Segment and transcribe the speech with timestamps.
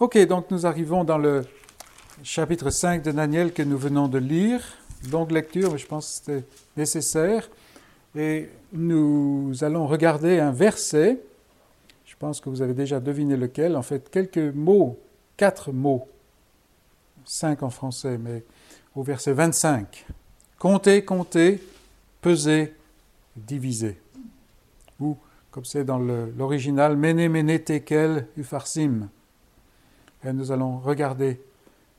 [0.00, 1.44] Ok, donc nous arrivons dans le
[2.22, 4.62] chapitre 5 de Daniel que nous venons de lire.
[5.10, 7.50] Longue lecture, mais je pense que c'était nécessaire.
[8.14, 11.18] Et nous allons regarder un verset.
[12.04, 13.76] Je pense que vous avez déjà deviné lequel.
[13.76, 14.96] En fait, quelques mots,
[15.36, 16.06] quatre mots,
[17.24, 18.44] cinq en français, mais
[18.94, 20.06] au verset 25.
[20.60, 21.60] Comptez, comptez,
[22.20, 22.72] pesez,
[23.36, 23.98] divisez.
[25.00, 25.16] Ou,
[25.50, 29.08] comme c'est dans l'original, mene, mene, tekel, ufarsim
[30.24, 31.40] et nous allons regarder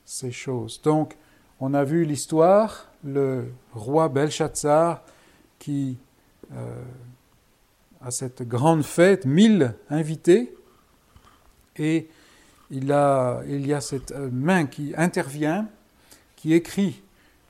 [0.04, 0.80] ces choses.
[0.82, 1.16] Donc,
[1.60, 5.02] on a vu l'histoire, le roi Belshazzar
[5.58, 5.98] qui
[6.52, 6.82] euh,
[8.00, 10.54] a cette grande fête, mille invités,
[11.76, 12.08] et
[12.70, 15.68] il, a, il y a cette euh, main qui intervient,
[16.36, 17.02] qui écrit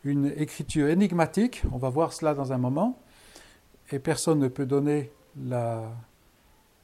[0.05, 2.98] une écriture énigmatique, on va voir cela dans un moment,
[3.92, 5.11] et personne ne peut donner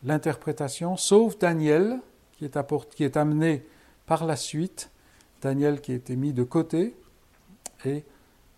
[0.04, 2.00] l'interprétation, sauf Daniel,
[2.32, 2.58] qui est,
[2.94, 3.64] qui est amené
[4.06, 4.90] par la suite,
[5.42, 6.94] Daniel qui a été mis de côté
[7.84, 8.04] et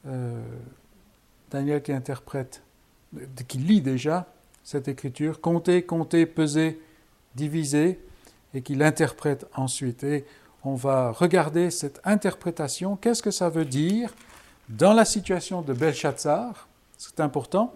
[0.06, 0.42] euh,
[1.50, 2.62] Daniel qui interprète,
[3.48, 4.26] qui lit déjà
[4.62, 6.80] cette écriture, compter, compter, peser,
[7.34, 7.98] diviser,
[8.54, 10.04] et qui l'interprète ensuite.
[10.04, 10.24] Et
[10.64, 14.14] on va regarder cette interprétation, qu'est-ce que ça veut dire
[14.68, 16.68] dans la situation de Belshazzar,
[16.98, 17.72] c'est important.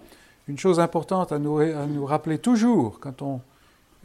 [0.48, 3.40] Une chose importante à nous, rappeler toujours quand on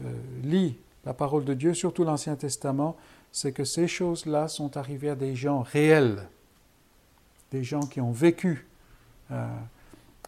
[0.06, 0.10] euh,
[0.44, 2.96] lit la parole de Dieu, surtout l'Ancien Testament,
[3.32, 6.28] c'est que ces choses-là sont arrivées à des gens réels,
[7.52, 8.68] des gens qui ont vécu.
[9.32, 9.48] Euh,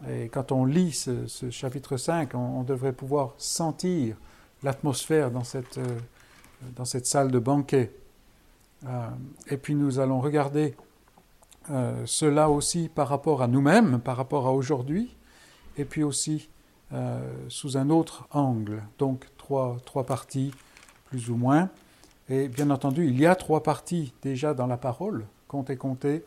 [0.08, 4.16] et quand on lit ce, chapitre 5, on, devrait pouvoir sentir
[4.62, 5.98] l'atmosphère dans cette, euh,
[6.76, 7.92] dans cette salle de banquet.
[8.86, 9.08] Euh,
[9.48, 10.74] et puis nous allons regarder
[12.04, 15.14] cela aussi par rapport à nous-mêmes, par rapport à aujourd'hui,
[15.76, 16.48] et puis aussi
[17.48, 18.82] sous un autre angle.
[18.98, 20.52] Donc trois, trois parties,
[21.04, 21.70] plus ou moins.
[22.30, 26.24] Et bien entendu, il y a trois parties déjà dans la parole, compter, compter,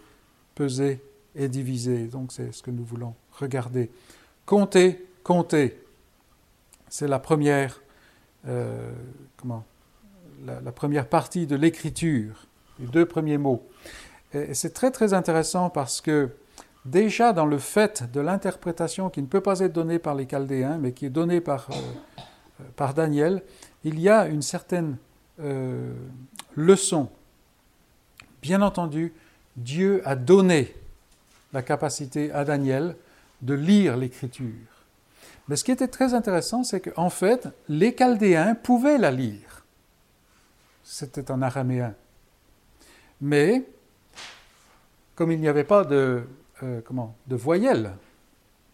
[0.53, 1.01] peser
[1.33, 2.07] et diviser.
[2.07, 3.89] Donc c'est ce que nous voulons regarder.
[4.45, 5.81] Compter, compter,
[6.89, 7.81] c'est la première,
[8.47, 8.91] euh,
[9.37, 9.63] comment,
[10.45, 12.47] la, première partie de l'écriture,
[12.79, 13.65] les deux premiers mots.
[14.33, 16.31] Et c'est très très intéressant parce que
[16.83, 20.79] déjà dans le fait de l'interprétation qui ne peut pas être donnée par les Chaldéens,
[20.79, 23.41] mais qui est donnée par, euh, par Daniel,
[23.85, 24.97] il y a une certaine
[25.39, 25.93] euh,
[26.55, 27.09] leçon.
[28.41, 29.13] Bien entendu,
[29.55, 30.75] Dieu a donné
[31.53, 32.95] la capacité à Daniel
[33.41, 34.45] de lire l'écriture.
[35.47, 39.65] Mais ce qui était très intéressant, c'est qu'en fait, les Chaldéens pouvaient la lire.
[40.83, 41.95] C'était en araméen.
[43.21, 43.63] Mais,
[45.15, 46.23] comme il n'y avait pas de,
[46.63, 46.81] euh,
[47.29, 47.91] voyelles,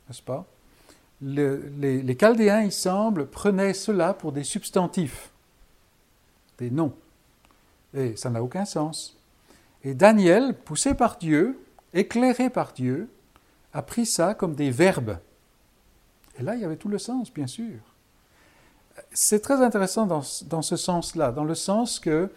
[0.08, 0.46] n'est-ce pas
[1.22, 5.32] les Chaldéens, il semble, prenaient cela pour des substantifs
[6.60, 6.94] des noms.
[7.94, 9.18] Et ça n'a aucun sens.
[9.84, 11.60] Et Daniel, poussé par Dieu,
[11.94, 13.10] éclairé par Dieu,
[13.74, 15.18] a pris ça comme des verbes.
[16.38, 17.80] Et là, il y avait tout le sens, bien sûr.
[19.12, 22.30] C'est très intéressant dans, dans ce sens-là, dans le sens que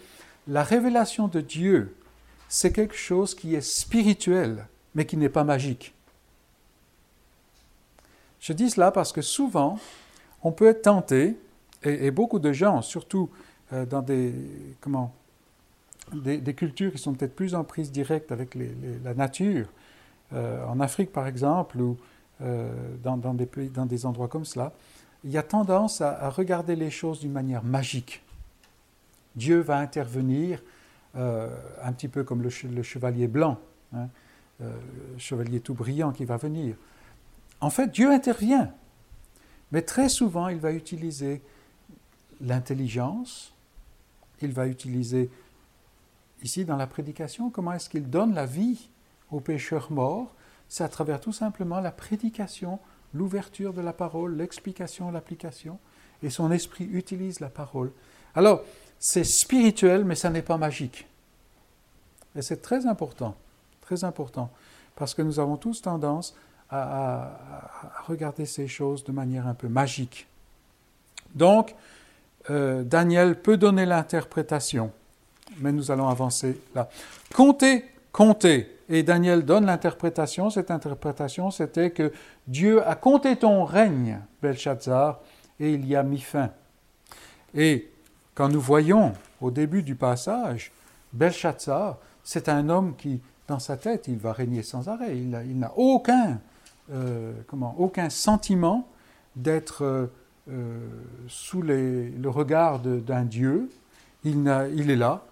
[0.47, 1.97] la révélation de Dieu,
[2.49, 5.95] c'est quelque chose qui est spirituel, mais qui n'est pas magique.
[8.41, 9.79] Je dis cela parce que souvent,
[10.43, 11.37] on peut être tenté,
[11.85, 13.31] et, et beaucoup de gens, surtout
[13.73, 14.35] dans des,
[14.81, 15.15] comment,
[16.13, 18.57] des, cultures qui sont peut-être plus en prise directe avec
[19.05, 19.69] la nature.
[20.33, 21.97] Euh, en Afrique, par exemple, ou
[22.43, 22.73] euh,
[23.03, 24.73] dans, des pays, dans des endroits comme cela,
[25.25, 28.23] il y a tendance à, regarder les choses d'une manière magique.
[29.37, 30.63] Dieu va intervenir
[31.15, 33.59] un petit peu comme le, chevalier blanc,
[33.95, 34.09] hein,
[34.61, 34.73] le
[35.19, 36.75] chevalier tout brillant qui va venir.
[37.61, 38.73] En fait, Dieu intervient,
[39.71, 41.43] mais très souvent, il va utiliser
[42.41, 43.52] l'intelligence,
[44.43, 45.31] il va utiliser
[46.43, 48.89] ici dans la prédication, comment est-ce qu'il donne la vie
[49.31, 50.33] aux pécheurs morts?
[50.69, 52.79] C'est à travers tout simplement la prédication,
[53.15, 55.79] l'ouverture de la parole, l'explication, l'application,
[56.23, 57.91] et son esprit utilise la parole.
[58.35, 58.63] Alors,
[58.99, 61.07] c'est spirituel, mais ça n'est pas magique.
[62.35, 63.37] Et c'est très important,
[63.83, 64.51] très important,
[64.97, 66.35] parce que nous avons tous tendance
[66.71, 67.23] à,
[67.83, 70.27] à regarder ces choses de manière un peu magique.
[71.35, 71.75] Donc,
[72.51, 74.91] euh, Daniel peut donner l'interprétation,
[75.59, 76.89] mais nous allons avancer là.
[77.35, 78.69] Comptez, comptez.
[78.89, 80.51] Et Daniel donne l'interprétation.
[80.51, 82.13] Cette interprétation, c'était que
[82.47, 85.21] Dieu a compté ton règne, Belshazzar,
[85.61, 86.51] et il y a mis fin.
[87.55, 87.91] Et
[88.35, 90.73] quand nous voyons au début du passage,
[91.13, 95.17] Belshazzar, c'est un homme qui, dans sa tête, il va régner sans arrêt.
[95.17, 96.41] Il n'a aucun,
[96.93, 98.89] euh, comment, aucun sentiment
[99.37, 100.07] d'être euh,
[100.51, 100.79] euh,
[101.29, 103.71] sous le regard d'un Dieu.
[104.25, 104.37] Il,
[104.77, 105.25] il, est là,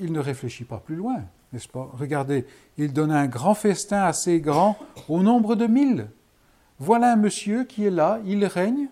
[0.00, 1.22] il ne réfléchit pas plus loin,
[1.52, 1.88] n'est-ce pas?
[1.92, 2.44] Regardez,
[2.76, 4.76] il donne un grand festin assez grand
[5.08, 6.08] au nombre de mille.
[6.78, 8.88] Voilà un monsieur qui est là, il règne,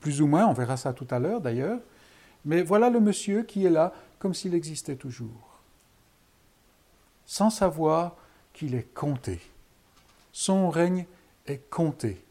[0.00, 1.78] plus ou moins, on verra ça tout à l'heure d'ailleurs,
[2.44, 5.60] mais voilà le monsieur qui est là comme s'il existait toujours,
[7.26, 8.16] sans savoir
[8.52, 9.40] qu'il est compté.
[10.32, 11.06] Son règne
[11.46, 12.22] est compté.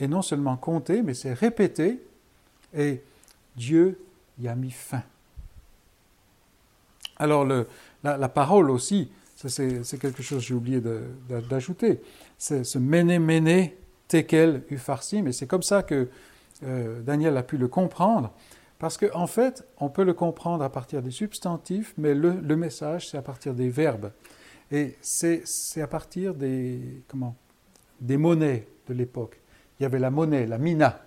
[0.00, 2.00] Et non seulement compté, mais c'est répété,
[2.74, 3.02] et
[3.56, 4.00] Dieu
[4.38, 5.02] y a mis fin.
[7.16, 7.46] Alors
[8.02, 10.80] la, parole aussi, c'est quelque chose que j'ai oublié
[11.48, 12.00] d'ajouter,
[12.38, 13.76] c'est ce méné méné
[14.08, 16.08] tekel ufarsim, et c'est comme ça que
[16.62, 18.32] euh, Daniel a pu le comprendre,
[18.78, 23.10] parce qu'en en fait, on peut le comprendre à partir des substantifs, mais le, message,
[23.10, 24.10] c'est à partir des verbes.
[24.72, 25.42] Et c'est
[25.82, 27.36] à partir des, comment,
[28.00, 29.39] des monnaies de l'époque.
[29.80, 31.00] Il y avait la monnaie, la mina,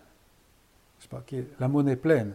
[1.07, 2.33] pas, qui est la monnaie pleine.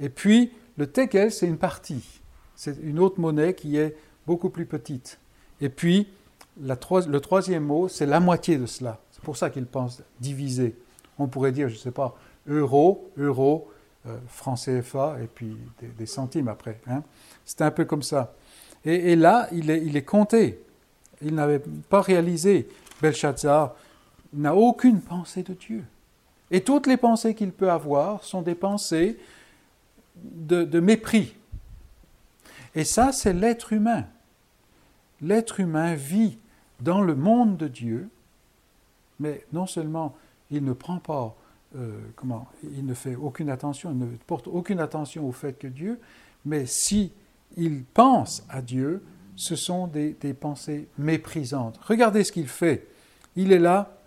[0.00, 2.20] Et puis, le tekel, c'est une partie.
[2.56, 3.96] C'est une autre monnaie qui est
[4.26, 5.18] beaucoup plus petite.
[5.60, 6.08] Et puis,
[6.60, 6.76] la,
[7.06, 8.98] le troisième mot, c'est la moitié de cela.
[9.12, 10.76] C'est pour ça qu'il pense diviser.
[11.18, 12.16] On pourrait dire, je ne sais pas,
[12.48, 13.70] euro, euro,
[14.06, 15.56] euh, franc CFA, et puis
[15.96, 16.80] des, centimes après.
[16.88, 17.02] Hein.
[17.44, 18.34] C'était un peu comme ça.
[18.84, 20.60] Et, là, il est, il est compté.
[21.20, 22.68] Il n'avait pas réalisé.
[23.02, 23.74] Belshazzar
[24.32, 25.84] n'a aucune pensée de Dieu.
[26.50, 29.18] Et toutes les pensées qu'il peut avoir sont des pensées
[30.16, 31.34] de, mépris.
[32.74, 34.04] Et ça, c'est l'être humain.
[35.20, 36.38] L'être humain vit
[36.80, 38.08] dans le monde de Dieu,
[39.20, 40.16] mais non seulement
[40.50, 41.36] il ne prend pas,
[41.76, 45.66] euh, comment, il ne fait aucune attention, il ne porte aucune attention au fait que
[45.66, 46.00] Dieu,
[46.44, 47.12] mais si
[47.56, 49.02] il pense à Dieu,
[49.36, 51.78] ce sont des, des pensées méprisantes.
[51.82, 52.86] Regardez ce qu'il fait.
[53.36, 53.97] Il est là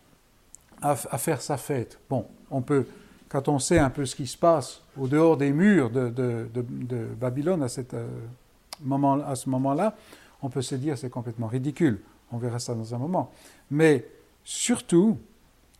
[0.82, 2.00] à, faire sa fête.
[2.10, 2.86] Bon, on peut,
[3.30, 7.64] quand on sait un peu ce qui se passe au dehors des murs de, Babylone
[7.64, 8.08] à, euh,
[8.82, 9.96] moment, à ce moment-là,
[10.42, 12.02] on peut se dire c'est complètement ridicule.
[12.32, 13.32] On verra ça dans un moment.
[13.70, 14.06] Mais
[14.44, 15.18] surtout,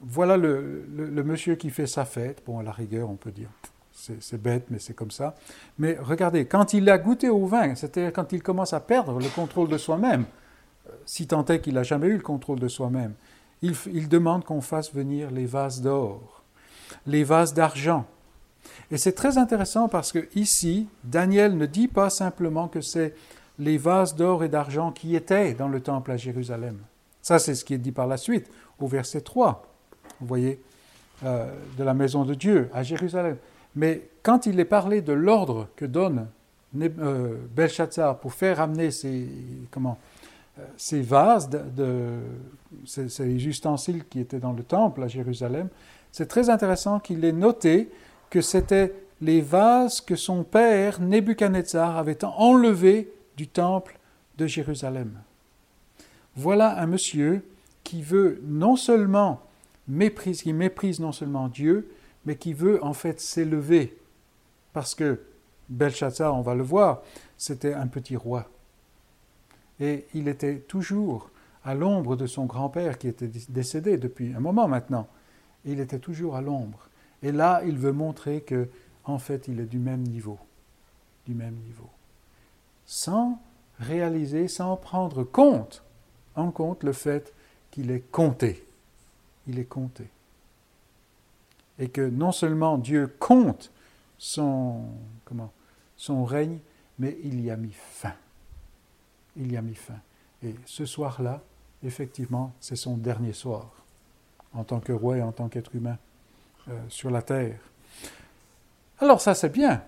[0.02, 2.44] voilà le, le, monsieur qui fait sa fête.
[2.46, 3.50] Bon, à la rigueur, on peut dire
[4.20, 5.36] c'est bête, mais c'est comme ça.
[5.78, 9.28] Mais regardez, quand il a goûté au vin, c'est-à-dire quand il commence à perdre le
[9.30, 10.26] contrôle de soi-même,
[10.90, 13.14] euh, si tant est qu'il n'a jamais eu le contrôle de soi-même,
[13.62, 16.44] il, demande qu'on fasse venir les vases d'or,
[17.06, 18.06] les vases d'argent.
[18.90, 23.16] Et c'est très intéressant parce que ici, Daniel ne dit pas simplement que c'est
[23.60, 26.78] les vases d'or et d'argent qui étaient dans le temple à Jérusalem.
[27.22, 28.50] Ça, c'est ce qui est dit par la suite,
[28.80, 29.68] au verset 3.
[30.20, 30.60] Vous voyez,
[31.24, 33.38] euh, de la maison de Dieu à Jérusalem.
[33.76, 36.28] Mais quand il est parlé de l'ordre que donne
[36.80, 39.28] euh, Belshazzar pour faire amener ces,
[39.70, 40.00] comment,
[40.78, 42.20] ces vases, de,
[42.86, 45.70] ces, ustensiles qui étaient dans le temple à Jérusalem,
[46.12, 47.90] c'est très intéressant qu'il ait noté
[48.30, 53.98] que c'était les vases que son père Nebuchadnezzar avait enlevés du temple
[54.38, 55.20] de Jérusalem.
[56.36, 57.46] Voilà un monsieur
[57.84, 59.42] qui veut non seulement
[59.88, 61.92] méprise, qui méprise non seulement Dieu,
[62.26, 63.98] mais qui veut en fait s'élever.
[64.74, 65.20] Parce que
[65.70, 67.02] Belshazzar, on va le voir,
[67.38, 68.51] c'était un petit roi
[69.82, 71.32] et il était toujours
[71.66, 75.08] à l'ombre de son grand-père qui était décédé depuis un moment maintenant.
[75.66, 76.88] Il était toujours à l'ombre.
[77.24, 78.70] Et là, il veut montrer que,
[79.04, 80.38] en fait, il est du même niveau,
[81.26, 81.90] du même niveau,
[82.86, 83.42] sans
[83.80, 85.84] réaliser, sans prendre compte,
[86.36, 87.34] en compte le fait
[87.72, 88.66] qu'il est compté.
[89.48, 90.08] Il est compté.
[91.80, 93.72] Et que non seulement Dieu compte
[94.20, 94.84] son,
[95.26, 95.52] comment,
[95.98, 96.60] son règne,
[97.00, 98.14] mais il y a mis fin
[99.36, 100.00] il y a mis fin.
[100.44, 101.42] Et ce soir-là,
[101.84, 103.72] effectivement, c'est son dernier soir,
[104.54, 105.98] en tant que roi et en tant qu'être humain
[106.68, 107.60] euh, sur la terre.
[109.00, 109.84] Alors ça, c'est bien,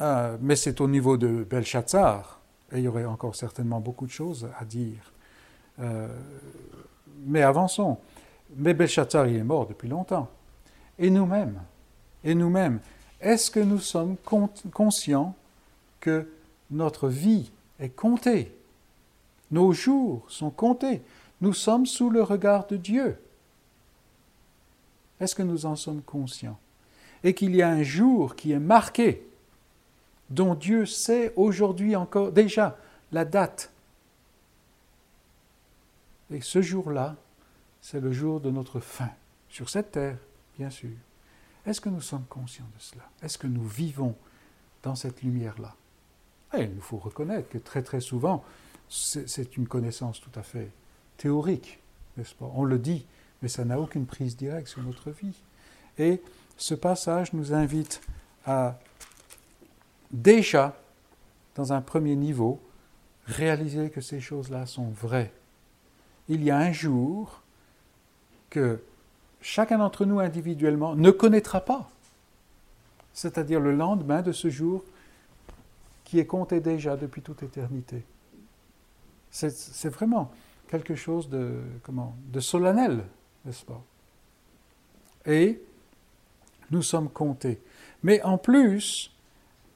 [0.00, 2.40] euh, mais c'est au niveau de Belshazzar,
[2.72, 5.12] et il y aurait encore certainement beaucoup de choses à dire.
[5.80, 6.08] Euh,
[7.24, 7.98] mais avançons.
[8.56, 10.28] Mais Belshazzar, il est mort depuis longtemps.
[10.98, 11.60] Et nous-mêmes,
[12.22, 12.80] et nous-mêmes,
[13.20, 14.16] est-ce que nous sommes
[14.72, 15.34] conscients
[16.00, 16.28] que
[16.70, 18.54] notre vie est compté.
[19.50, 21.02] Nos jours sont comptés.
[21.40, 23.18] Nous sommes sous le regard de Dieu.
[25.20, 26.58] Est-ce que nous en sommes conscients?
[27.22, 29.26] Et qu'il y a un jour qui est marqué,
[30.30, 32.76] dont Dieu sait aujourd'hui encore déjà
[33.12, 33.70] la date.
[36.30, 37.16] Et ce jour-là,
[37.80, 39.10] c'est le jour de notre fin,
[39.48, 40.18] sur cette terre,
[40.58, 40.90] bien sûr.
[41.66, 43.04] Est-ce que nous sommes conscients de cela?
[43.22, 44.14] Est-ce que nous vivons
[44.82, 45.74] dans cette lumière-là?
[46.52, 48.44] Il nous faut reconnaître que très très souvent,
[48.88, 50.70] c'est une connaissance tout à fait
[51.16, 51.80] théorique,
[52.16, 52.50] n'est-ce pas?
[52.54, 53.06] On le dit,
[53.42, 55.34] mais ça n'a aucune prise directe sur notre vie.
[55.98, 56.20] Et
[56.56, 58.00] ce passage nous invite
[58.46, 58.78] à
[60.12, 60.76] déjà
[61.54, 62.60] dans un premier niveau,
[63.26, 65.32] réaliser que ces choses-là sont vraies.
[66.28, 67.42] Il y a un jour
[68.50, 68.82] que
[69.40, 71.90] chacun d'entre nous individuellement ne connaîtra pas,
[73.12, 74.84] c'est-à-dire le lendemain de ce jour
[76.04, 78.04] qui est compté déjà depuis toute éternité.
[79.30, 80.30] C'est vraiment
[80.68, 83.04] quelque chose de, comment, de solennel,
[83.44, 83.82] n'est-ce pas?
[85.26, 85.60] Et
[86.70, 87.60] nous sommes comptés.
[88.02, 89.10] Mais en plus,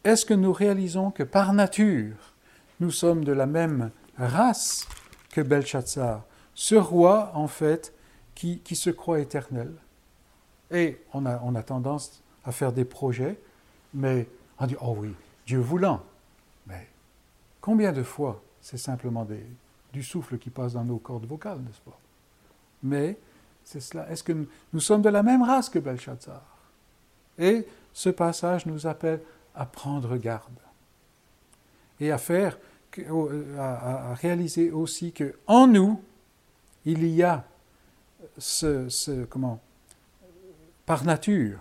[0.05, 2.35] est-ce que nous réalisons que par nature,
[2.81, 4.87] nous sommes de la même race
[5.31, 7.93] que Belshazzar, ce roi, en fait,
[8.35, 9.73] qui, qui se croit éternel?
[10.71, 13.41] Et on a, on a tendance à faire des projets,
[13.95, 15.15] mais on dit, oh oui,
[15.47, 16.03] Dieu voulant.
[17.61, 19.27] Combien de fois c'est simplement
[19.93, 21.99] du souffle qui passe dans nos cordes vocales, n'est-ce pas?
[22.83, 23.19] Mais
[23.65, 24.09] c'est cela.
[24.11, 24.33] Est-ce que
[24.73, 26.43] nous, sommes de la même race que Belshazzar?
[27.39, 29.21] Et ce passage nous appelle
[29.55, 30.59] à prendre garde
[32.01, 32.59] et à faire,
[33.59, 36.01] à, à réaliser aussi que en nous,
[36.85, 37.45] il y a
[38.39, 39.61] ce, comment,
[40.87, 41.61] par nature,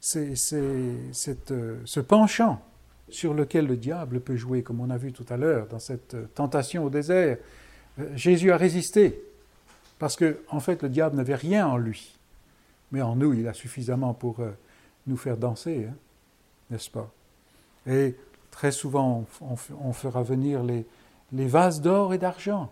[0.00, 1.52] c'est, cette,
[1.84, 2.62] ce penchant
[3.08, 6.16] sur lequel le diable peut jouer, comme on a vu tout à l'heure dans cette
[6.34, 7.38] tentation au désert.
[8.14, 9.22] Jésus a résisté,
[9.98, 12.18] parce que en fait le diable n'avait rien en lui,
[12.92, 14.40] mais en nous il a suffisamment pour
[15.06, 15.94] nous faire danser, hein,
[16.70, 17.10] n'est-ce pas?
[17.86, 18.16] Et
[18.50, 20.86] très souvent, on, fera venir les,
[21.32, 22.70] les vases d'or et d'argent.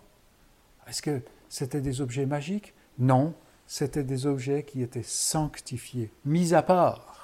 [0.89, 2.73] Est-ce que c'était des objets magiques?
[2.99, 3.35] Non,
[3.67, 7.22] c'était des objets qui étaient sanctifiés, mis à part.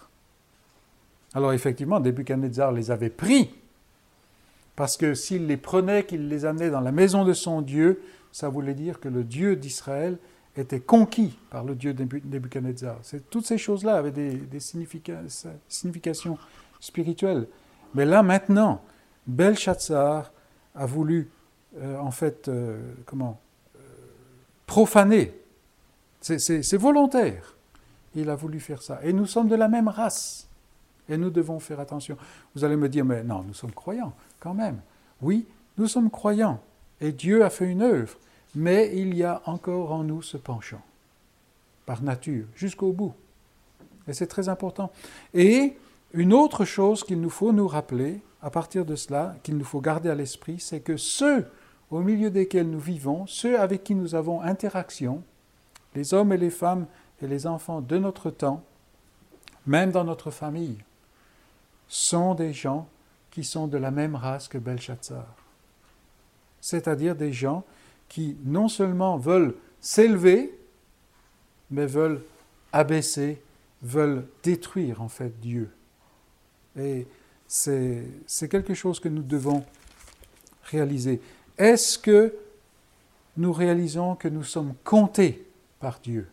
[1.38, 3.54] Alors effectivement, Nebuchadnezzar les avait pris,
[4.74, 8.02] parce que s'il les prenait, qu'il les amenait dans la maison de son Dieu,
[8.32, 10.18] ça voulait dire que le Dieu d'Israël
[10.56, 12.98] était conquis par le Dieu Nebuchadnezzar.
[13.30, 16.38] Toutes ces choses-là avaient des, significations
[16.80, 17.46] spirituelles.
[17.94, 18.82] Mais là, maintenant,
[19.28, 20.32] Belshazzar
[20.74, 21.28] a voulu,
[21.80, 23.38] euh, en fait, euh, comment
[23.76, 23.78] euh,
[24.66, 25.40] Profaner.
[26.20, 27.54] C'est volontaire.
[28.16, 28.98] Il a voulu faire ça.
[29.04, 30.47] Et nous sommes de la même race.
[31.08, 32.16] Et nous devons faire attention.
[32.54, 34.80] Vous allez me dire, mais non, nous sommes croyants, quand même.
[35.22, 35.46] Oui,
[35.76, 36.60] nous sommes croyants.
[37.00, 38.18] Et Dieu a fait une œuvre
[38.54, 40.82] mais il y a encore en nous ce penchant,
[41.86, 43.14] par nature, jusqu'au bout.
[44.06, 44.90] Et c'est très important.
[45.34, 45.76] Et
[46.12, 49.80] une autre chose qu'il nous faut nous rappeler, à partir de cela, qu'il nous faut
[49.80, 51.46] garder à l'esprit, c'est que ceux
[51.90, 55.22] au milieu desquels nous vivons, ceux avec qui nous avons interaction,
[55.94, 56.86] les hommes et les femmes
[57.20, 58.62] et les enfants de notre temps,
[59.66, 60.78] même dans notre famille,
[61.88, 62.88] sont des gens
[63.30, 65.26] qui sont de la même race que Belshazzar.
[66.60, 67.64] C'est-à-dire des gens
[68.08, 70.58] qui non seulement veulent s'élever,
[71.70, 72.22] mais veulent
[72.72, 73.42] abaisser,
[73.82, 75.70] veulent détruire en fait Dieu.
[76.76, 77.06] Et
[77.46, 79.64] c'est quelque chose que nous devons
[80.64, 81.20] réaliser.
[81.56, 82.34] Est-ce que
[83.36, 85.46] nous réalisons que nous sommes comptés
[85.80, 86.28] par Dieu?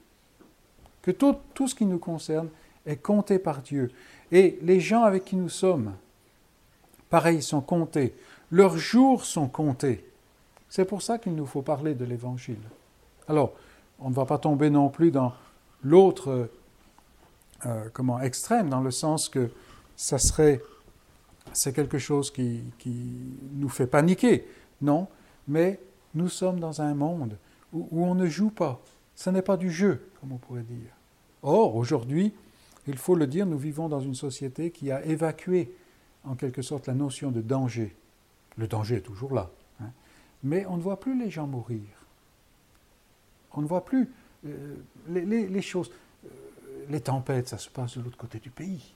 [1.02, 2.50] Que tout, tout ce qui nous concerne
[2.86, 3.92] est compté par Dieu.
[4.32, 5.94] Et les gens avec qui nous sommes,
[7.10, 8.16] pareil, sont comptés.
[8.52, 10.06] Leurs jours sont comptés.
[10.70, 12.62] C'est pour ça qu'il nous faut parler de l'Évangile.
[13.28, 13.54] Alors,
[14.00, 15.34] on ne va pas tomber non plus dans
[15.84, 16.50] l'autre
[17.66, 19.50] euh, extrême, dans le sens que
[19.96, 20.62] ça serait
[21.54, 22.94] c'est quelque chose qui, qui,
[23.54, 24.46] nous fait paniquer.
[24.82, 25.08] Non,
[25.48, 25.80] mais
[26.14, 27.38] nous sommes dans un monde
[27.72, 28.82] où, où on ne joue pas.
[29.16, 30.92] Ce n'est pas du jeu, comme on pourrait dire.
[31.44, 32.34] Or, aujourd'hui,
[32.88, 35.74] il faut le dire, nous vivons dans une société qui a évacué
[36.24, 37.96] en quelque sorte la notion de danger.
[38.58, 39.50] Le danger est toujours là,
[40.44, 41.88] mais on ne voit plus les gens mourir.
[43.54, 44.10] On ne voit plus
[44.46, 44.76] euh,
[45.08, 45.92] les, choses.
[46.26, 46.30] Euh,
[46.90, 48.94] les tempêtes, ça se passe de l'autre côté du pays.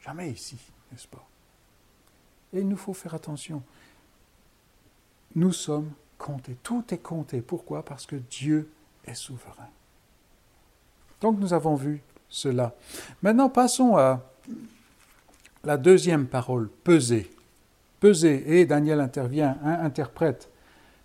[0.00, 0.56] Jamais ici,
[0.90, 1.24] n'est-ce pas?
[2.52, 3.62] Et il nous faut faire attention.
[5.34, 6.56] Nous sommes comptés.
[6.62, 7.40] Tout est compté.
[7.40, 7.84] Pourquoi?
[7.84, 8.70] Parce que Dieu
[9.04, 9.68] est souverain.
[11.20, 12.74] Donc nous avons vu cela.
[13.22, 14.20] Maintenant, passons à
[15.62, 17.30] la deuxième parole, peser.
[18.00, 18.58] Peser.
[18.58, 20.48] Et Daniel intervient, interprète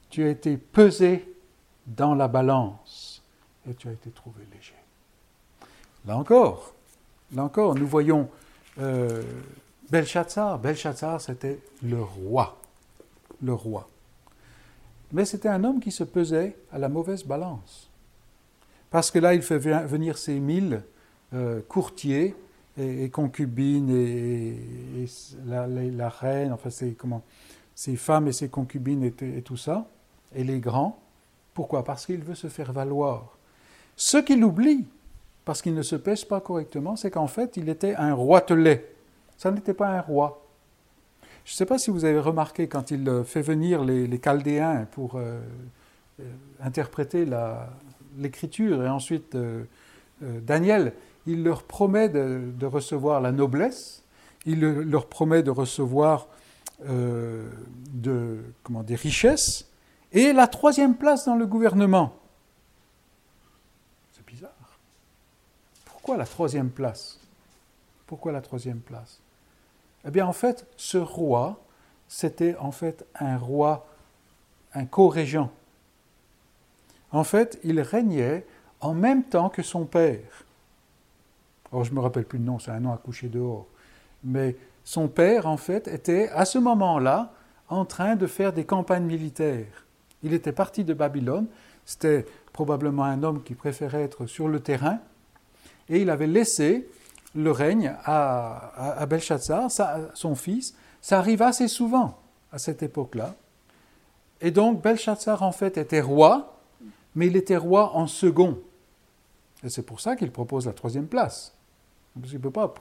[0.09, 1.35] tu as été pesé
[1.85, 3.21] dans la balance
[3.69, 4.73] et tu as été trouvé léger.
[6.05, 6.73] Là encore,
[7.33, 8.29] là encore, nous voyons
[8.79, 9.21] euh,
[9.89, 10.59] Belshazzar.
[10.59, 12.57] Belshazzar, c'était le roi.
[13.43, 13.89] Le roi.
[15.11, 17.89] Mais c'était un homme qui se pesait à la mauvaise balance.
[18.89, 20.81] Parce que là, il fait venir ses mille
[21.33, 22.35] euh, courtiers
[22.77, 24.55] et, concubines et,
[25.45, 27.23] la, reine, enfin, c'est comment,
[27.75, 29.87] ses femmes et ses concubines et tout ça
[30.35, 30.99] et les grands.
[31.53, 31.83] Pourquoi?
[31.83, 33.37] Parce qu'il veut se faire valoir.
[33.95, 34.85] Ce qu'il oublie,
[35.43, 38.93] parce qu'il ne se pèse pas correctement, c'est qu'en fait, il était un roitelet.
[39.37, 40.45] Ça n'était pas un roi.
[41.45, 44.85] Je ne sais pas si vous avez remarqué quand il euh, fait venir les, Chaldéens
[44.91, 45.39] pour euh,
[46.61, 47.25] interpréter
[48.17, 49.37] l'écriture et ensuite
[50.21, 50.93] Daniel,
[51.27, 54.03] il leur promet de, recevoir la noblesse,
[54.45, 56.27] il leur promet de recevoir
[56.79, 59.67] de, comment, des richesses
[60.11, 62.13] et la troisième place dans le gouvernement.
[64.13, 64.51] C'est bizarre.
[65.85, 67.19] Pourquoi la troisième place?
[68.05, 69.19] Pourquoi la troisième place?
[70.05, 71.59] Eh bien, en fait, ce roi,
[72.07, 73.85] c'était en fait un roi,
[74.73, 75.51] un co-régent.
[77.11, 78.45] En fait, il régnait
[78.79, 80.45] en même temps que son père.
[81.71, 83.67] Alors, je ne me rappelle plus le nom, c'est un nom à coucher dehors.
[84.23, 87.33] Mais son père, en fait, était à ce moment-là
[87.69, 89.85] en train de faire des campagnes militaires.
[90.23, 91.47] Il était parti de Babylone,
[91.85, 94.99] c'était probablement un homme qui préférait être sur le terrain,
[95.89, 96.89] et il avait laissé
[97.35, 99.69] le règne à, à, Belshazzar,
[100.13, 100.75] son fils.
[101.01, 102.17] Ça arrive assez souvent
[102.51, 103.35] à cette époque-là.
[104.41, 106.59] Et donc Belshazzar, en fait, était roi,
[107.15, 108.59] mais il était roi en second.
[109.63, 111.56] Et c'est pour ça qu'il propose la troisième place.
[112.19, 112.73] Parce qu'il ne peut pas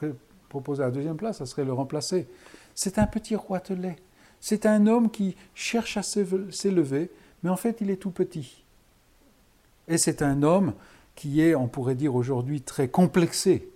[0.49, 2.27] proposer la deuxième place, ça serait le remplacer.
[2.75, 3.97] C'est un petit roitelet.
[4.41, 7.11] C'est un homme qui cherche à s'élever,
[7.43, 8.65] mais en fait, il est tout petit.
[9.89, 10.75] Et c'est un homme
[11.15, 13.71] qui est, on pourrait dire aujourd'hui, très complexé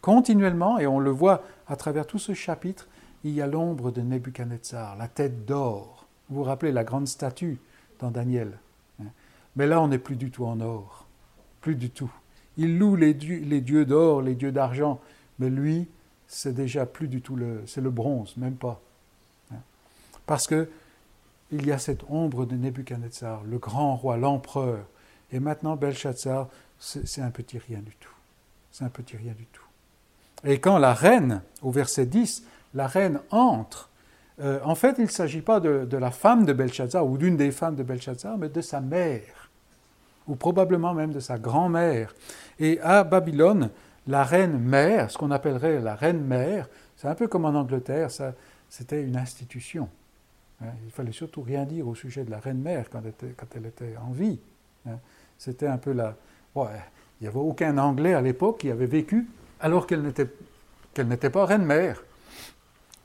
[0.00, 2.88] continuellement, et on le voit à travers tout ce chapitre,
[3.24, 6.06] il y a l'ombre de Nebuchadnezzar, la tête d'or.
[6.28, 7.58] Vous vous rappelez la grande statue
[7.98, 8.58] dans Daniel.
[9.00, 9.06] Hein?
[9.56, 11.06] Mais là, on n'est plus du tout en or.
[11.60, 12.10] Plus du tout.
[12.58, 15.00] Il loue les dieux, d'or, les dieux d'argent,
[15.38, 15.88] mais lui,
[16.26, 18.80] c'est déjà plus du tout le, c'est le bronze, même pas.
[19.52, 19.60] Hein.
[20.26, 20.68] Parce que
[21.50, 24.84] il y a cette ombre de Nebuchadnezzar, le grand roi, l'empereur.
[25.32, 26.48] Et maintenant, Belshazzar,
[26.78, 28.12] c'est un petit rien du tout.
[28.70, 29.64] C'est un petit rien du tout.
[30.44, 33.88] Et quand la reine, au verset 10, la reine entre,
[34.40, 37.50] euh, en fait, il ne s'agit pas de, la femme de Belshazzar ou d'une des
[37.50, 39.22] femmes de Belshazzar, mais de sa mère,
[40.28, 42.14] ou probablement même de sa grand-mère.
[42.60, 43.70] Et à Babylone,
[44.06, 48.10] la reine mère, ce qu'on appellerait la reine mère, c'est un peu comme en Angleterre,
[48.10, 48.34] ça,
[48.68, 49.88] c'était une institution.
[50.62, 50.70] Hein.
[50.84, 53.02] Il fallait surtout rien dire au sujet de la reine mère quand
[53.54, 54.38] elle était, en vie.
[54.86, 54.98] Hein.
[55.38, 56.16] C'était un peu la.
[56.54, 56.66] Ouais,
[57.20, 59.26] il n'y avait aucun Anglais à l'époque qui avait vécu
[59.60, 62.02] alors qu'elle n'était pas reine-mère.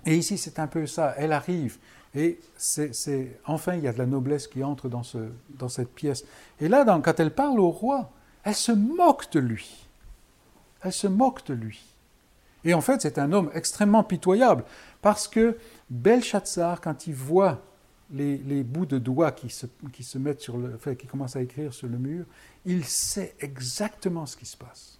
[0.05, 1.15] Et ici, c'est un peu ça.
[1.17, 1.77] Elle arrive.
[2.15, 5.17] Et c'est, enfin, il y a de la noblesse qui entre dans, ce,
[5.49, 6.23] dans cette pièce.
[6.59, 8.11] Et là, quand elle parle au roi,
[8.43, 9.87] elle se moque de lui.
[10.83, 11.81] Elle se moque de lui.
[12.65, 14.63] Et en fait, c'est un homme extrêmement pitoyable,
[15.01, 15.57] parce que
[15.89, 17.61] Belshazzar, quand il voit
[18.11, 21.73] les, bouts de doigts qui se, qui se mettent sur le, qui commencent à écrire
[21.73, 22.25] sur le mur,
[22.65, 24.99] il sait exactement ce qui se passe.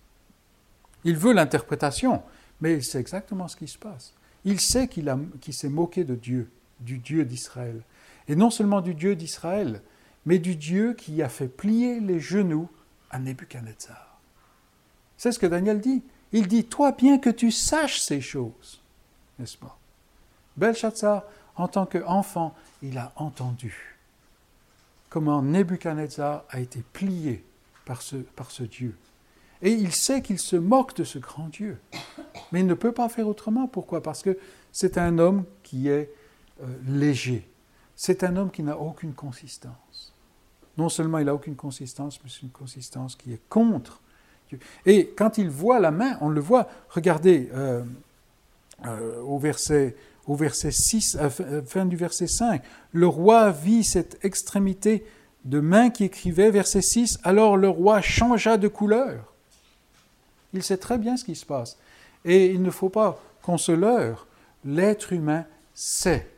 [1.04, 2.24] Il veut l'interprétation,
[2.60, 4.14] mais il sait exactement ce qui se passe.
[4.46, 6.50] Il sait qu'il s'est moqué de Dieu,
[6.84, 7.82] du Dieu d'Israël.
[8.28, 9.82] Et non seulement du Dieu d'Israël,
[10.26, 12.70] mais du Dieu qui a fait plier les genoux
[13.10, 14.20] à Nebuchadnezzar.
[15.18, 16.04] C'est ce que Daniel dit.
[16.32, 18.82] Il dit, toi bien que tu saches ces choses,
[19.38, 19.78] n'est-ce pas?
[20.58, 21.24] Belshazzar,
[21.56, 23.98] en tant qu'enfant, il a entendu
[25.10, 27.44] comment Nebuchadnezzar a été plié
[27.86, 28.96] par ce, par ce Dieu.
[29.62, 31.80] Et il sait qu'il se moque de ce grand Dieu.
[32.52, 33.68] Mais il ne peut pas faire autrement.
[33.68, 34.02] Pourquoi?
[34.02, 34.38] Parce que
[34.72, 36.12] c'est un homme qui est
[36.62, 37.48] euh, léger.
[37.96, 40.14] C'est un homme qui n'a aucune consistance.
[40.78, 44.02] Non seulement il n'a aucune consistance, mais c'est une consistance qui est contre
[44.50, 44.60] Dieu.
[44.86, 47.84] Et quand il voit la main, on le voit, regardez euh,
[48.86, 51.18] euh, au, verset, au verset 6,
[51.66, 55.06] fin du verset 5, le roi vit cette extrémité
[55.46, 59.34] de main qui écrivait, verset 6, alors le roi changea de couleur.
[60.54, 61.78] Il sait très bien ce qui se passe.
[62.26, 64.28] Et il ne faut pas qu'on se leurre.
[64.64, 66.30] L'être humain sait,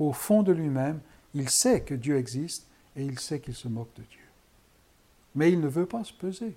[0.00, 1.00] au fond de lui-même,
[1.34, 4.18] il sait que Dieu existe et il sait qu'il se moque de Dieu.
[5.34, 6.56] Mais il ne veut pas se peser.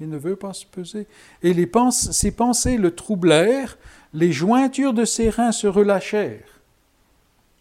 [0.00, 1.06] Il ne veut pas se peser.
[1.42, 3.78] Et les ses pensées le troublèrent,
[4.12, 6.60] les jointures de ses reins se relâchèrent.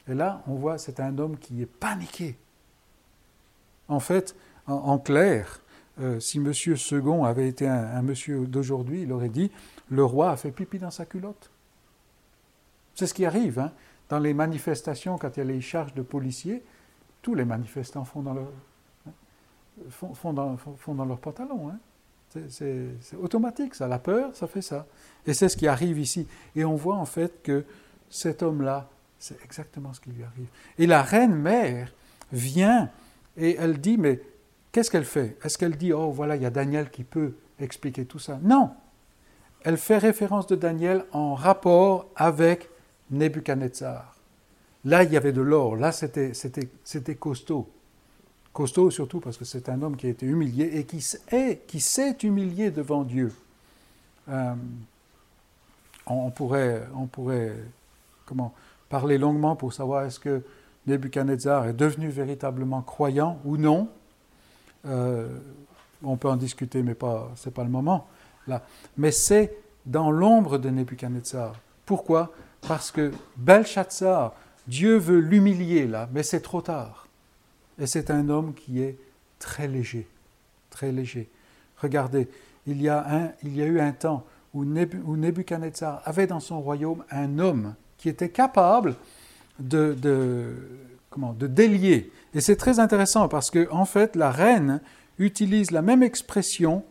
[0.07, 2.37] Et là, on voit, c'est un homme qui est paniqué.
[3.87, 5.61] En fait, en clair,
[5.99, 9.51] euh, si Monsieur Second avait été un, monsieur d'aujourd'hui, il aurait dit
[9.89, 11.51] le roi a fait pipi dans sa culotte.
[12.95, 13.71] C'est ce qui arrive hein.
[14.11, 16.61] Dans les manifestations quand il y a les charges de policiers.
[17.21, 18.33] Tous les manifestants font dans
[21.05, 21.71] leur, pantalon.
[22.49, 23.87] C'est automatique, ça.
[23.87, 24.85] La peur, ça fait ça.
[25.25, 26.27] Et c'est ce qui arrive ici.
[26.55, 27.63] Et on voit en fait que
[28.09, 30.47] cet homme-là, c'est exactement ce qui lui arrive.
[30.77, 31.93] Et la reine mère
[32.33, 32.89] vient
[33.37, 34.21] et elle dit, mais
[34.71, 35.37] Qu'est-ce qu'elle fait?
[35.43, 38.39] Est-ce qu'elle dit, oh voilà, il y a Daniel qui peut expliquer tout ça?
[38.41, 38.71] Non.
[39.63, 42.69] Elle fait référence de Daniel en rapport avec
[43.11, 44.15] Nebuchadnezzar.
[44.85, 45.75] Là, il y avait de l'or.
[45.75, 46.33] Là, c'était,
[47.19, 47.69] costaud.
[48.53, 51.79] Costaud surtout parce que c'est un homme qui a été humilié et qui, est, qui
[51.79, 53.31] s'est humilié devant Dieu.
[54.29, 54.53] Euh,
[56.07, 57.53] on, pourrait, on pourrait
[58.25, 58.53] comment,
[58.89, 60.41] parler longuement pour savoir est-ce que
[60.87, 63.87] Nebuchadnezzar est devenu véritablement croyant ou non.
[64.85, 65.27] Euh,
[66.03, 66.95] on peut en discuter, mais
[67.35, 68.07] ce n'est pas le moment.
[68.47, 68.63] Là.
[68.97, 71.55] Mais c'est dans l'ombre de Nebuchadnezzar.
[71.85, 72.31] Pourquoi?
[72.67, 74.33] Parce que Belshazzar,
[74.67, 77.07] Dieu veut l'humilier là, mais c'est trop tard.
[77.79, 78.97] Et c'est un homme qui est
[79.39, 80.07] très léger,
[80.69, 81.27] très léger.
[81.77, 82.27] Regardez,
[82.67, 86.61] il y a, un, il y a eu un temps où, Nebuchadnezzar avait dans son
[86.61, 88.95] royaume un homme qui était capable
[89.59, 90.55] de,
[91.09, 92.11] comment, de délier.
[92.33, 94.81] Et c'est très intéressant parce que, en fait, la reine
[95.19, 96.83] utilise la même expression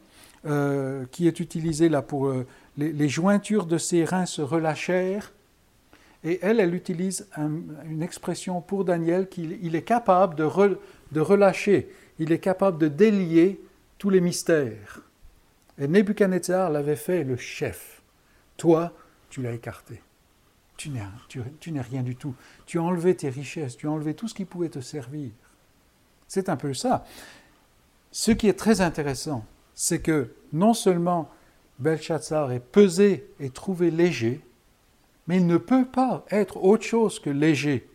[0.47, 2.47] euh, qui est utilisée là pour euh,
[2.79, 5.33] les, jointures de ses reins se relâchèrent.
[6.23, 12.39] Et elle, elle utilise une expression pour Daniel qu'il est capable de, relâcher, il est
[12.39, 13.61] capable de délier
[13.99, 15.03] tous les mystères.
[15.79, 18.03] Et Nebuchadnezzar l'avait fait le chef.
[18.59, 18.93] Toi,
[19.31, 20.03] tu l'as écarté.
[20.77, 22.35] Tu n'es, tu, n'es rien du tout.
[22.67, 25.31] Tu as enlevé tes richesses, tu as enlevé tout ce qui pouvait te servir.
[26.29, 27.07] C'est un peu ça.
[28.13, 31.31] Ce qui est très intéressant, c'est que non seulement
[31.79, 34.41] Belshazzar est pesé et trouvé léger,
[35.31, 37.89] mais il ne peut pas être autre chose que léger.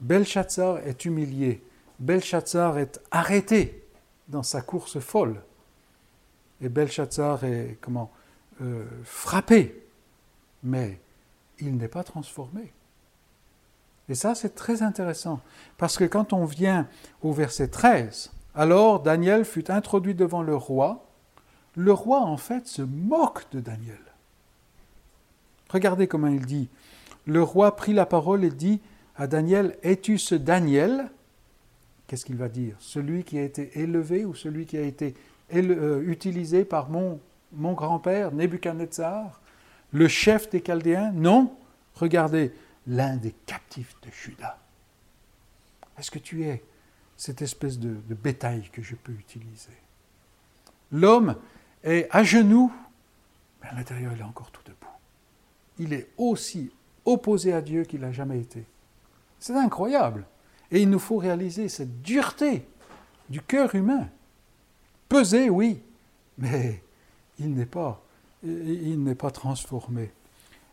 [0.00, 1.62] Belshazzar est humilié,
[1.98, 3.82] Belshazzar est arrêté
[4.28, 5.40] dans sa course folle.
[6.60, 8.10] Et Belshazzar est comment
[8.60, 9.82] euh, frappé,
[10.62, 11.00] mais
[11.58, 12.70] il n'est pas transformé.
[14.10, 15.40] Et ça, c'est très intéressant,
[15.78, 16.86] parce que quand on vient
[17.22, 21.06] au verset 13, alors Daniel fut introduit devant le roi.
[21.76, 24.07] Le roi, en fait, se moque de Daniel.
[25.68, 26.68] Regardez comment il dit.
[27.26, 28.80] Le roi prit la parole et dit
[29.16, 31.10] à Daniel, Es-tu ce Daniel?
[32.06, 35.14] Qu'est-ce qu'il va dire Celui qui a été élevé ou celui qui a été
[35.54, 37.20] euh, utilisé par mon,
[37.52, 39.40] grand-père, Nebuchadnezzar,
[39.92, 41.12] le chef des Chaldéens?
[41.12, 41.54] Non,
[41.94, 42.52] regardez,
[42.86, 44.58] l'un des captifs de Juda.
[45.98, 46.62] Est-ce que tu es
[47.16, 49.76] cette espèce de, de bétail que je peux utiliser?
[50.92, 51.36] L'homme
[51.84, 52.72] est à genoux,
[53.60, 54.58] mais à l'intérieur, il est encore tout.
[55.78, 56.70] Il est aussi
[57.04, 58.64] opposé à Dieu qu'il n'a jamais été.
[59.38, 60.24] C'est incroyable.
[60.70, 62.66] Et il nous faut réaliser cette dureté
[63.28, 64.08] du cœur humain.
[65.08, 65.80] Pesé, oui,
[66.36, 66.82] mais
[67.38, 68.02] il n'est pas,
[68.42, 70.10] il n'est pas transformé.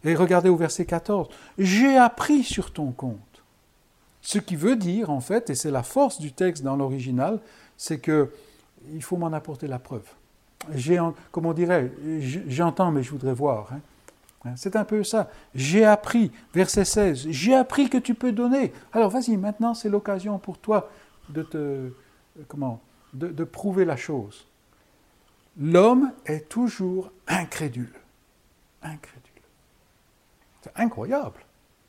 [0.03, 3.19] Et regardez au verset 14, j'ai appris sur ton compte.
[4.21, 7.39] Ce qui veut dire, en fait, et c'est la force du texte dans l'original,
[7.77, 8.31] c'est que
[8.93, 10.07] il faut m'en apporter la preuve.
[10.73, 10.99] J'ai,
[11.31, 11.91] comme on dirait,
[12.47, 13.71] j'entends mais je voudrais voir.
[13.71, 13.79] Hein.
[14.45, 15.29] Hein, c'est un peu ça.
[15.53, 18.71] J'ai appris, verset 16, j'ai appris que tu peux donner.
[18.93, 20.89] Alors vas-y, maintenant c'est l'occasion pour toi
[21.29, 21.91] de te,
[22.47, 22.79] comment,
[23.13, 24.45] de, prouver la chose.
[25.59, 27.93] L'homme est toujours incrédule.
[28.83, 29.21] Incrédule.
[30.61, 31.39] C'est incroyable.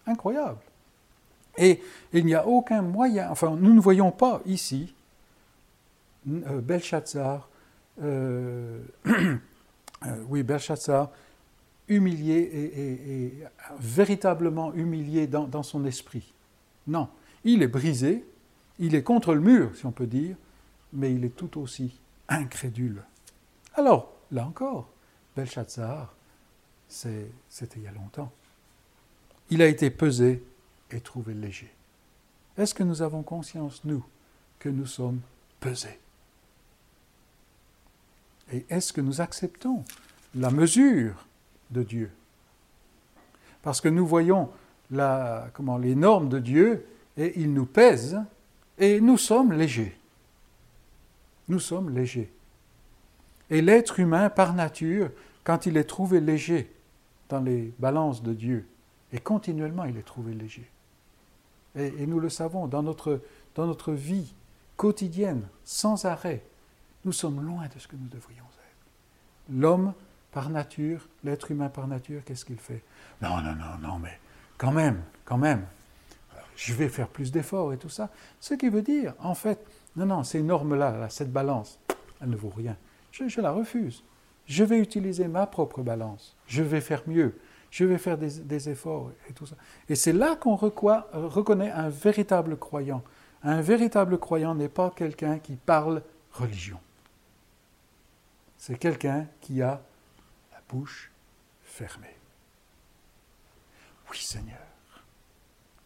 [0.07, 0.59] Incroyable.
[1.59, 4.95] Et il n'y a aucun moyen, enfin nous ne voyons pas ici
[6.29, 7.49] euh, Belshazzar,
[8.03, 9.37] euh, euh,
[10.29, 11.11] oui, Belshazzar,
[11.89, 13.33] humilié et,
[13.79, 16.33] véritablement humilié dans, son esprit.
[16.87, 17.09] Non,
[17.45, 18.25] il est brisé,
[18.79, 20.37] il est contre le mur, si on peut dire,
[20.93, 23.03] mais il est tout aussi incrédule.
[23.75, 24.89] Alors, là encore,
[25.37, 26.15] Belshazzar,
[26.89, 28.33] c'était il y a longtemps.
[29.51, 30.43] Il a été pesé
[30.91, 31.73] et trouvé léger.
[32.57, 34.05] Est-ce que nous avons conscience, nous,
[34.59, 35.21] que nous sommes
[35.61, 35.99] pesés?
[38.53, 39.85] Et est-ce que nous acceptons
[40.35, 41.27] la mesure
[41.71, 42.11] de Dieu
[43.63, 44.51] Parce que nous voyons
[44.91, 48.21] la, comment, les normes de Dieu et ils nous pèsent
[48.79, 49.97] et nous sommes légers.
[51.49, 52.31] Nous sommes légers.
[53.51, 55.11] Et l'être humain, par nature,
[55.45, 56.73] quand il est trouvé léger
[57.29, 58.67] dans les balances de Dieu,
[59.13, 60.69] et continuellement il est trouvé léger.
[61.77, 63.21] Et, nous le savons, dans notre,
[63.55, 64.35] dans notre vie
[64.77, 66.43] quotidienne, sans arrêt,
[67.05, 69.55] nous sommes loin de ce que nous devrions être.
[69.55, 69.93] L'homme,
[70.37, 72.83] par nature, l'être humain par nature, qu'est-ce qu'il fait?
[73.23, 74.21] Non, non, non, non, mais
[74.59, 75.65] quand même, quand même,
[76.57, 78.11] je vais faire plus d'efforts et tout ça.
[78.39, 79.59] Ce qui veut dire, en fait,
[79.97, 81.79] non, non, ces normes-là, cette balance,
[82.21, 82.77] elle ne vaut rien.
[83.13, 84.05] Je, la refuse.
[84.45, 86.37] Je vais utiliser ma propre balance.
[86.49, 87.39] Je vais faire mieux.
[87.71, 89.57] Je vais faire des, efforts et tout ça.
[89.89, 93.03] Et c'est là qu'on reconnaît un véritable croyant.
[93.43, 96.79] Un véritable croyant n'est pas quelqu'un qui parle religion.
[98.59, 99.81] C'est quelqu'un qui a
[100.69, 101.11] bouche
[101.63, 102.17] fermée.
[104.11, 104.59] Oui Seigneur.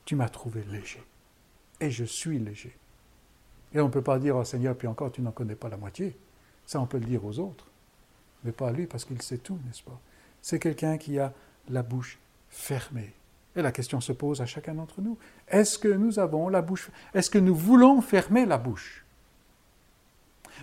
[0.04, 1.02] tu m'as trouvé léger.
[1.80, 2.76] Et je suis léger.
[3.72, 5.76] Et on ne peut pas dire, oh Seigneur, puis encore, tu n'en connais pas la
[5.76, 6.16] moitié.
[6.66, 7.66] Ça, on peut le dire aux autres,
[8.44, 9.98] mais pas à lui, parce qu'il sait tout, n'est-ce pas?
[10.42, 11.32] C'est quelqu'un qui a
[11.68, 13.12] la bouche fermée.
[13.56, 15.18] Et la question se pose à chacun d'entre nous.
[15.48, 19.04] Est-ce que nous avons la bouche Est-ce que nous voulons fermer la bouche?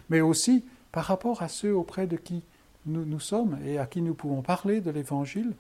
[0.10, 2.44] Mais aussi par rapport à ceux auprès de qui
[2.88, 5.54] nous, sommes et à qui nous pouvons parler de l'Évangile,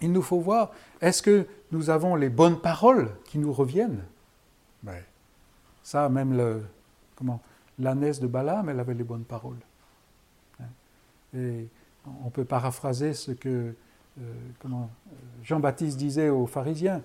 [0.00, 4.02] il nous faut voir, est-ce que nous avons les bonnes paroles qui nous reviennent?
[4.82, 5.00] Ben,
[5.84, 6.62] Ça, même le,
[7.78, 9.60] l'ânesse de Balaam, elle avait les bonnes paroles.
[10.60, 10.64] Hein?
[11.36, 11.68] Et
[12.24, 13.74] on peut paraphraser ce que
[14.20, 14.90] euh, comment,
[15.44, 17.02] Jean-Baptiste disait aux pharisiens,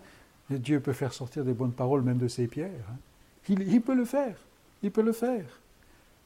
[0.49, 2.71] Dieu peut faire sortir des bonnes paroles même de ses pierres.
[2.89, 3.55] Hein.
[3.59, 4.37] il peut le faire,
[4.81, 5.45] il peut le faire.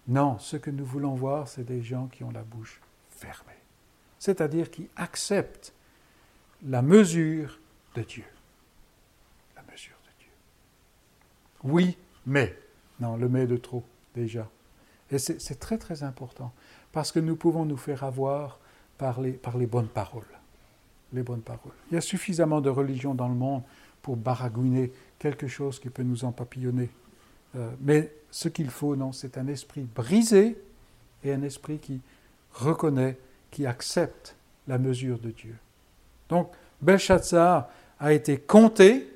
[0.08, 2.82] Non, ce que nous voulons voir, c'est des gens qui ont la bouche
[4.21, 5.73] c'est-à-dire qui acceptent
[6.63, 7.60] la mesure
[7.95, 8.23] de Dieu.
[9.55, 10.31] La mesure de Dieu.
[11.63, 12.55] Oui, mais.
[12.99, 14.47] Non, le mais de trop, déjà.
[15.10, 16.53] Et c'est très très important,
[16.91, 18.60] parce que nous pouvons nous faire avoir
[18.99, 20.23] par les, bonnes paroles.
[21.12, 21.73] Les bonnes paroles.
[21.89, 23.63] Il y a suffisamment de religion dans le monde
[24.03, 26.91] pour baragouiner quelque chose qui peut nous empapillonner.
[27.55, 30.62] Euh, mais ce qu'il faut, non, c'est un esprit brisé
[31.23, 32.01] et un esprit qui
[32.54, 33.18] reconnaît,
[33.50, 34.36] qui accepte
[34.68, 35.56] la mesure de Dieu.
[36.30, 39.08] Donc, Belshazzar a été compté,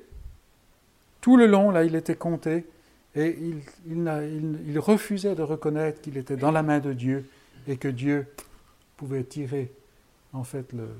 [1.20, 2.66] tout le long, là, il était compté,
[3.14, 3.38] et
[3.86, 7.26] il, refusait de reconnaître qu'il était dans la main de Dieu
[7.66, 8.26] et que Dieu
[8.98, 9.72] pouvait tirer,
[10.34, 10.90] en fait, le,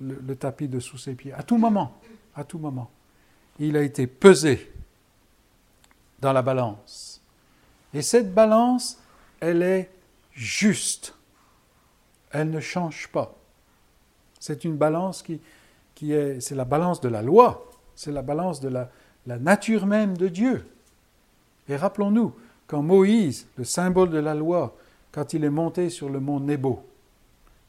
[0.00, 1.32] le tapis de sous ses pieds.
[1.32, 2.00] À tout moment,
[2.36, 2.90] à tout moment.
[3.58, 4.72] Il a été pesé
[6.20, 7.20] dans la balance.
[7.92, 9.00] Et cette balance,
[9.40, 9.90] elle est
[10.32, 11.14] juste.
[12.30, 13.34] Elle ne change pas.
[14.38, 15.40] C'est une balance qui,
[15.94, 18.90] qui est, c'est la balance de la loi, c'est la balance de la,
[19.26, 20.66] la nature même de Dieu.
[21.68, 22.34] Et rappelons-nous,
[22.66, 24.76] quand Moïse, le symbole de la loi,
[25.12, 26.84] quand il est monté sur le mont Nebo,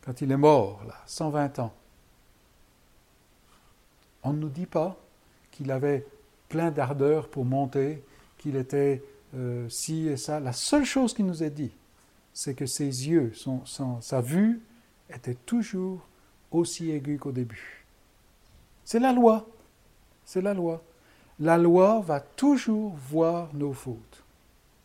[0.06, 1.74] quand il est mort, là, 120 ans,
[4.24, 4.98] on ne nous dit pas
[5.52, 6.06] qu'il avait
[6.50, 8.04] plein d'ardeur pour monter,
[8.38, 9.04] qu'il était
[9.36, 10.40] euh, ci et ça.
[10.40, 11.72] La seule chose qui nous est dit,
[12.38, 13.64] c'est que ses yeux, son,
[14.00, 14.62] sa vue
[15.10, 16.08] était toujours
[16.52, 17.84] aussi aiguë qu'au début.
[18.86, 19.50] C'est la loi.
[20.24, 20.84] C'est la loi.
[21.40, 24.24] La loi va toujours voir nos fautes.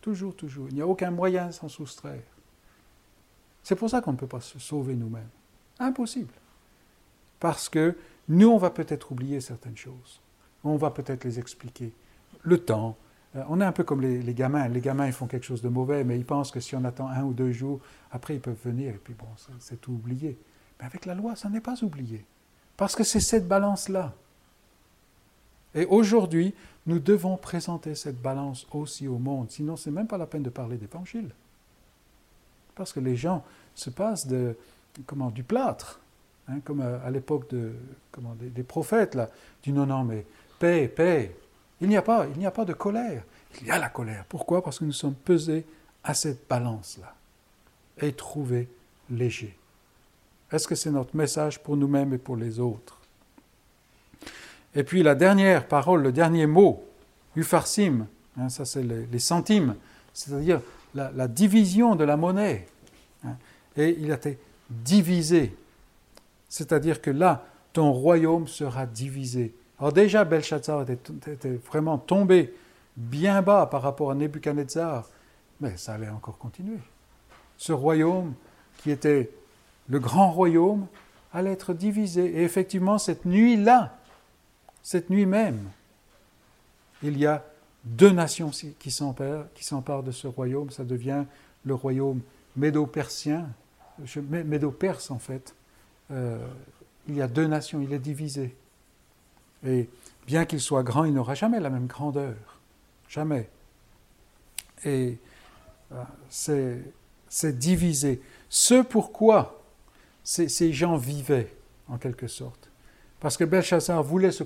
[0.01, 0.69] Toujours, toujours.
[0.71, 2.23] Il n'y a aucun moyen de s'en soustraire.
[3.63, 5.29] C'est pour ça qu'on ne peut pas se sauver nous-mêmes.
[5.79, 6.33] Impossible.
[7.39, 7.99] Parce que
[8.31, 10.23] nous, on va peut-être oublier certaines choses.
[10.65, 11.93] On va peut-être les expliquer.
[12.45, 12.97] Le temps,
[13.35, 14.69] on est un peu comme les, gamins.
[14.69, 17.09] Les gamins, ils font quelque chose de mauvais, mais ils pensent que si on attend
[17.09, 19.27] un ou deux jours, après, ils peuvent venir, et puis bon,
[19.59, 20.39] c'est tout oublié.
[20.79, 22.25] Mais avec la loi, ça n'est pas oublié.
[22.77, 24.13] Parce que c'est cette balance-là.
[25.75, 26.55] Et aujourd'hui,
[26.87, 29.51] nous devons présenter cette balance aussi au monde.
[29.51, 31.31] Sinon, ce n'est même pas la peine de parler d'évangile.
[32.75, 34.57] Parce que les gens se passent de,
[35.07, 36.01] comment, du plâtre,
[36.49, 39.31] hein, comme à, l'époque des, prophètes, là,
[39.63, 40.27] du non, non, mais
[40.59, 41.35] paix, paix,
[41.83, 43.25] il n'y a pas, il n'y a pas de colère.
[43.61, 44.25] Il y a la colère.
[44.29, 44.63] Pourquoi?
[44.63, 45.67] Parce que nous sommes pesés
[46.05, 47.15] à cette balance-là
[48.01, 48.69] et trouvés
[49.11, 49.59] légers.
[50.51, 52.99] Est-ce que c'est notre message pour nous-mêmes et pour les autres?
[54.75, 56.85] Et puis la dernière parole, le dernier mot,
[57.37, 58.07] ufarsim,
[58.39, 59.75] hein, ça c'est les, centimes,
[60.15, 60.61] c'est-à-dire
[60.95, 62.67] la, division de la monnaie.
[63.25, 63.37] Hein.
[63.77, 64.39] et il a été
[64.71, 65.57] divisé.
[66.49, 69.55] C'est-à-dire que là, ton royaume sera divisé.
[69.83, 72.55] Alors déjà, Belshazzar était, vraiment tombé
[72.97, 75.09] bien bas par rapport à Nebuchadnezzar,
[75.61, 76.79] mais ça allait encore continuer.
[77.57, 78.35] Ce royaume,
[78.79, 79.33] qui était
[79.89, 80.87] le grand royaume,
[81.33, 82.27] allait être divisé.
[82.27, 83.99] Et effectivement, cette nuit-là,
[84.85, 85.69] cette nuit même,
[87.03, 87.45] il y a
[87.83, 90.71] deux nations qui s'emparent de ce royaume.
[90.71, 91.25] Ça devient
[91.65, 92.21] le royaume
[92.55, 93.49] médo-persien,
[93.99, 95.57] médo-perse en fait.
[96.13, 96.39] Euh,
[97.09, 98.55] il y a deux nations, il est divisé.
[99.67, 99.89] Et
[100.27, 102.35] bien qu'il soit grand, il n'aura jamais la même grandeur.
[103.09, 103.49] Jamais.
[104.85, 105.19] Et
[105.93, 106.81] euh,
[107.29, 108.21] c'est divisé.
[108.49, 109.63] Ce pourquoi
[110.25, 111.55] ces, gens vivaient,
[111.89, 112.71] en quelque sorte.
[113.21, 114.45] Parce que Belshazzar voulait se,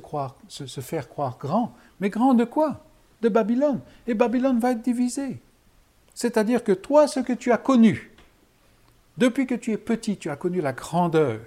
[0.49, 1.75] se faire croire grand.
[2.01, 2.85] Mais grand de quoi?
[3.23, 3.81] De Babylone.
[4.07, 5.41] Et Babylone va être divisée.
[6.15, 8.11] C'est-à-dire que toi, ce que tu as connu,
[9.17, 11.41] depuis que tu es petit, tu as connu la grandeur.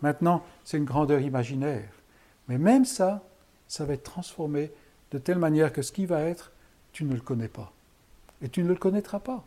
[0.00, 1.88] Maintenant, c'est une grandeur imaginaire.
[2.48, 3.22] Mais même ça,
[3.68, 4.70] ça va être transformé
[5.10, 6.52] de telle manière que ce qui va être,
[6.92, 7.72] tu ne le connais pas.
[8.42, 9.44] Et tu ne le connaîtras pas.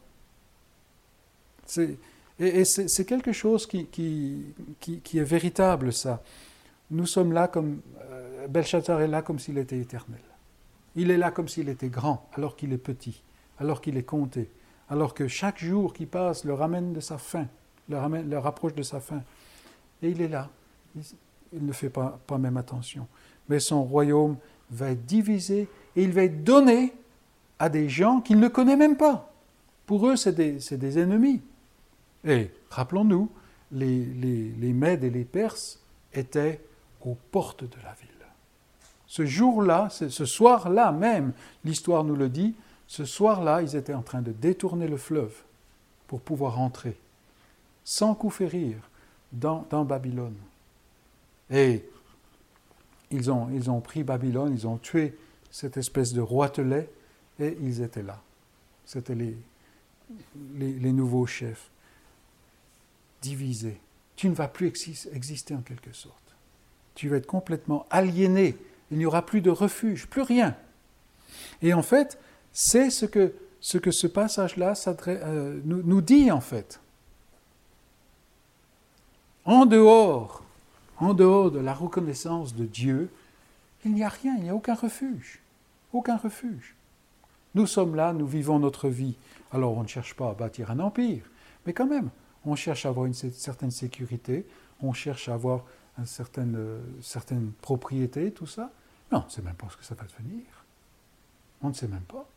[2.39, 6.21] et, c'est quelque chose qui, qui, qui, est véritable, ça.
[6.89, 7.81] nous sommes là comme.
[8.01, 10.21] Euh, est là comme s'il était éternel.
[10.95, 13.23] Il est là comme s'il était grand, alors qu'il est petit,
[13.59, 14.49] alors qu'il est compté,
[14.89, 17.47] alors que chaque jour qui passe le ramène de sa fin,
[17.87, 19.23] le, ramène, le rapproche de sa fin.
[20.01, 20.49] Et il est là.
[21.53, 23.07] Ne fait pas, même attention.
[23.49, 24.37] Mais son royaume
[24.69, 26.93] va être divisé et il va être donné
[27.59, 29.33] à des gens qu'il ne connaît même pas.
[29.85, 31.41] Pour eux, c'est des, ennemis.
[32.25, 33.29] Et rappelons-nous,
[33.71, 35.79] les Mèdes et les Perses
[36.13, 36.61] étaient
[37.05, 38.09] aux portes de la ville.
[39.11, 41.33] Ce jour-là, ce soir-là même,
[41.65, 42.55] l'histoire nous le dit,
[42.87, 45.33] ce soir-là, ils étaient en train de détourner le fleuve
[46.07, 46.97] pour pouvoir entrer,
[47.83, 48.77] sans coup férir,
[49.33, 50.35] dans, dans Babylone.
[51.51, 51.83] Et
[53.11, 55.17] ils ont, pris Babylone, ils ont tué
[55.51, 56.89] cette espèce de roitelet,
[57.39, 58.21] et ils étaient là.
[58.85, 61.69] C'était les, nouveaux chefs,
[63.21, 63.79] divisés.
[64.15, 64.67] Tu ne vas plus
[65.11, 66.15] exister en quelque sorte.
[66.95, 68.57] Tu vas être complètement aliéné.
[68.91, 70.55] Il n'y aura plus de refuge, plus rien.
[71.61, 72.17] Et en fait,
[72.53, 74.73] c'est ce que, ce passage-là
[75.07, 76.79] euh, nous dit en fait.
[79.43, 80.43] En dehors
[81.01, 83.09] en dehors de la reconnaissance de Dieu,
[83.83, 85.39] il n'y a rien, il n'y a aucun refuge.
[85.93, 86.75] Aucun refuge.
[87.55, 89.15] Nous sommes là, nous vivons notre vie.
[89.51, 91.23] Alors on ne cherche pas à bâtir un empire,
[91.65, 92.09] mais quand même,
[92.45, 94.45] on cherche à avoir une certaine sécurité,
[94.81, 95.63] on cherche à avoir
[95.97, 98.71] une certaine, euh, certaine propriété, tout ça.
[99.11, 100.43] Non, on ne sait même pas ce que ça va devenir.
[101.63, 102.27] On ne sait même pas.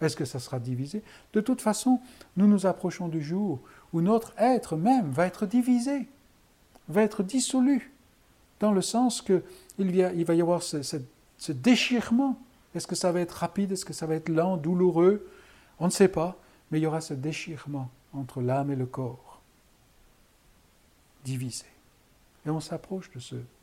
[0.00, 1.02] Est-ce que ça sera divisé?
[1.32, 2.00] De toute façon,
[2.36, 3.60] nous nous approchons du jour
[3.92, 6.08] où notre être même va être divisé,
[6.88, 7.93] va être dissolu
[8.60, 9.42] dans le sens qu'il
[9.78, 12.38] il va y avoir ce, déchirement.
[12.74, 13.72] Est-ce que ça va être rapide?
[13.72, 15.28] Est-ce que ça va être lent, douloureux?
[15.78, 16.36] On ne sait pas,
[16.70, 19.40] mais il y aura ce déchirement entre l'âme et le corps,
[21.24, 21.66] divisé.
[22.46, 23.20] Et on s'approche de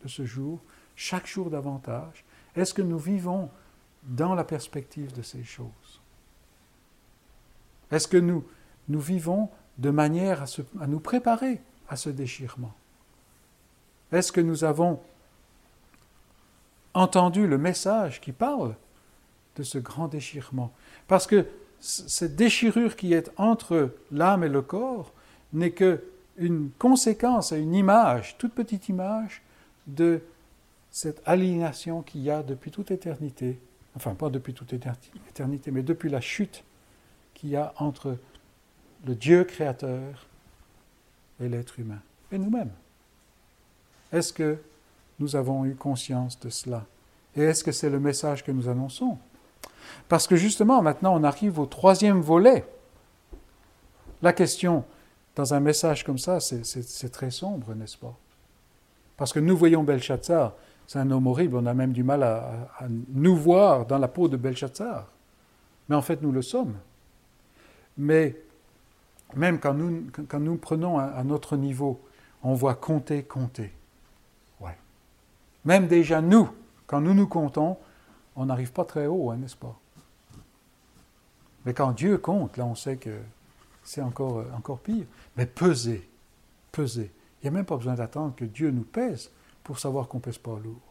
[0.07, 0.59] ce, jour,
[0.95, 2.25] chaque jour davantage.
[2.55, 3.49] Est-ce que nous vivons
[4.03, 6.01] dans la perspective de ces choses?
[7.91, 8.43] Est-ce que nous,
[8.87, 10.43] vivons de manière
[10.79, 12.73] à nous préparer à ce déchirement?
[14.11, 14.99] Est-ce que nous avons
[16.93, 18.75] entendu le message qui parle
[19.55, 20.71] de ce grand déchirement?
[21.07, 21.45] Parce que
[21.79, 25.11] cette déchirure qui est entre l'âme et le corps
[25.53, 26.03] n'est que
[26.37, 29.41] une conséquence, une image, toute petite image
[29.87, 30.21] de
[30.89, 33.59] cette aliénation qu'il y a depuis toute éternité,
[33.95, 36.63] enfin pas depuis toute éternité, mais depuis la chute
[37.33, 38.17] qu'il y a entre
[39.05, 40.27] le Dieu créateur
[41.39, 41.99] et l'être humain,
[42.31, 42.71] et nous-mêmes.
[44.11, 44.57] Est-ce que
[45.19, 46.85] nous avons eu conscience de cela?
[47.35, 49.17] Et est-ce que c'est le message que nous annonçons?
[50.09, 52.65] Parce que justement, maintenant, on arrive au troisième volet.
[54.21, 54.83] La question,
[55.35, 58.15] dans un message comme ça, c'est très sombre, n'est-ce pas?
[59.17, 60.53] Parce que nous voyons Belshazzar,
[60.87, 62.69] c'est un homme horrible, on a même du mal à,
[63.13, 65.07] nous voir dans la peau de Belshazzar.
[65.87, 66.75] Mais en fait, nous le sommes.
[67.97, 68.35] Mais
[69.35, 72.01] même quand nous, prenons à notre niveau,
[72.43, 73.71] on voit compter, compter.
[75.65, 76.49] Même déjà nous,
[76.87, 77.77] quand nous nous comptons,
[78.35, 79.77] on n'arrive pas très haut, hein, n'est-ce pas?
[81.65, 83.19] Mais quand Dieu compte, là on sait que
[83.83, 85.05] c'est encore, euh, encore pire.
[85.37, 86.07] Mais peser,
[86.71, 87.11] peser.
[87.41, 89.29] Il n'y a même pas besoin d'attendre que Dieu nous pèse
[89.63, 90.81] pour savoir qu'on ne pèse pas lourd.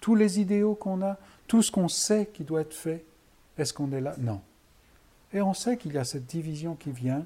[0.00, 3.04] Tous les idéaux qu'on a, tout ce qu'on sait qui doit être fait,
[3.56, 4.14] est-ce qu'on est là?
[4.18, 4.40] Non.
[5.32, 7.24] Et on sait qu'il y a cette division qui vient,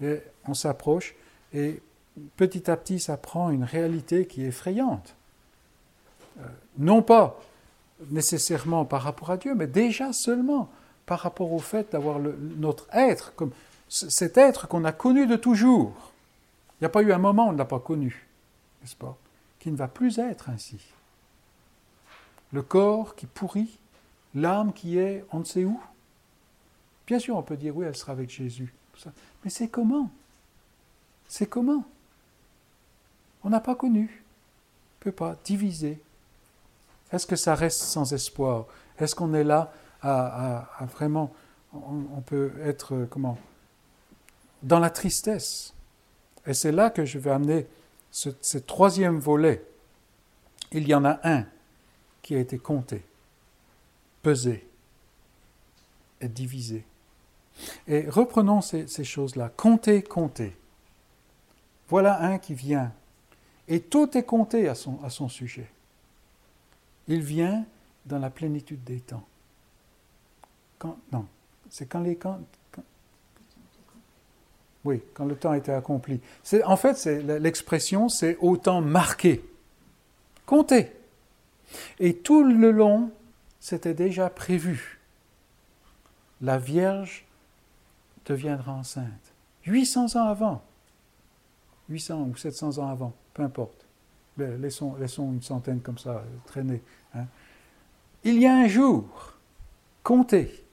[0.00, 1.14] et on s'approche,
[1.52, 1.80] et
[2.36, 5.14] petit à petit, ça prend une réalité qui est effrayante.
[6.38, 6.46] Euh,
[6.78, 7.40] non pas
[8.10, 10.68] nécessairement par rapport à Dieu, mais déjà seulement
[11.06, 13.52] par rapport au fait d'avoir notre être, comme
[13.88, 16.12] cet être qu'on a connu de toujours.
[16.74, 18.26] Il n'y a pas eu un moment où on ne l'a pas connu,
[18.82, 19.16] n'est-ce pas
[19.60, 20.80] Qui ne va plus être ainsi.
[22.52, 23.78] Le corps qui pourrit,
[24.34, 25.80] l'âme qui est on ne sait où.
[27.06, 28.74] Bien sûr, on peut dire oui, elle sera avec Jésus.
[29.44, 30.10] Mais c'est comment?
[31.28, 31.84] C'est comment?
[33.46, 34.00] On n'a pas connu.
[34.00, 36.00] On ne peut pas diviser,
[37.12, 38.66] est-ce que ça reste sans espoir?
[38.98, 39.72] Est-ce qu'on est là
[40.02, 41.32] à, vraiment,
[41.72, 43.38] on, peut être euh, comment?
[44.64, 45.74] Dans la tristesse.
[46.44, 47.68] Et c'est là que je vais amener
[48.10, 49.64] ce, troisième volet.
[50.72, 51.44] Il y en a un
[52.22, 53.04] qui a été compté,
[54.24, 54.68] pesé
[56.20, 56.84] et divisé.
[57.86, 59.52] Et reprenons ces, choses-là.
[59.56, 60.56] Compter, compter.
[61.88, 62.92] Voilà un qui vient.
[63.68, 65.68] Et tout est compté à son, à son sujet.
[67.08, 67.64] Il vient
[68.04, 69.24] dans la plénitude des temps.
[71.12, 71.26] Non,
[71.68, 72.38] c'est quand les quand,
[74.84, 76.20] oui, quand le temps était accompli.
[76.64, 79.44] En fait, l'expression, c'est au temps marqué.
[80.44, 80.92] compté.
[81.98, 83.10] Et tout le long,
[83.58, 85.00] c'était déjà prévu.
[86.40, 87.24] La Vierge
[88.26, 89.32] deviendra enceinte.
[89.64, 90.62] 800 ans avant.
[91.88, 93.84] 800 ou 700 ans avant, peu importe.
[94.38, 96.82] laissons, une centaine comme ça traîner.
[97.14, 97.26] Hein.
[98.24, 99.34] Il y a un jour
[100.02, 100.64] compté.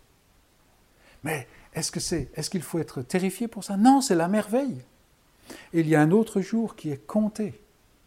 [1.24, 3.76] Mais est-ce que c'est, est-ce qu'il faut être terrifié pour ça?
[3.76, 4.82] Non, c'est la merveille.
[5.74, 7.61] Il y a un autre jour qui est compté,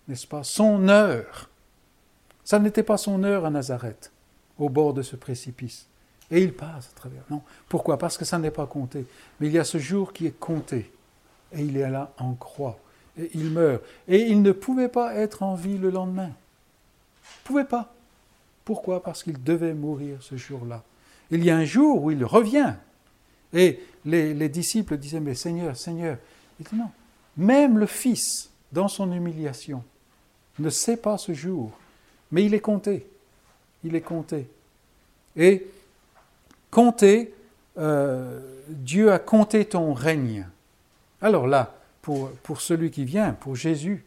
[0.08, 0.42] n'est-ce pas?
[0.42, 1.50] Son heure.
[2.42, 4.10] Ça n'était pas son heure à Nazareth,
[4.58, 5.86] au bord de ce précipice.
[6.30, 7.22] Et il passe à travers.
[7.28, 7.42] Non.
[7.68, 7.98] Pourquoi?
[7.98, 9.04] Parce que ça n'est pas compté.
[9.38, 10.90] Mais il y a ce jour qui est compté.
[11.52, 12.78] Et il est là en croix.
[13.18, 13.82] Et il meurt.
[14.08, 16.30] Et il ne pouvait pas être en vie le lendemain.
[16.30, 17.92] Il pouvait pas.
[18.64, 19.02] Pourquoi?
[19.02, 20.82] Parce qu'il devait mourir ce jour-là.
[21.30, 22.74] Il y a un jour où il revient.
[23.52, 26.18] Et les, disciples disaient, mais Seigneur, Seigneur.
[26.60, 26.90] Il dit non.
[27.36, 29.82] Même le Fils, dans son humiliation,
[30.58, 31.70] ne sait pas ce jour.
[32.32, 33.06] Mais il est compté.
[33.84, 34.48] Il est compté.
[35.36, 35.66] Et
[36.70, 37.34] compté,
[37.78, 40.46] euh, Dieu a compté ton règne.
[41.20, 41.74] Alors là,
[42.06, 44.04] pour, pour celui qui vient, pour Jésus,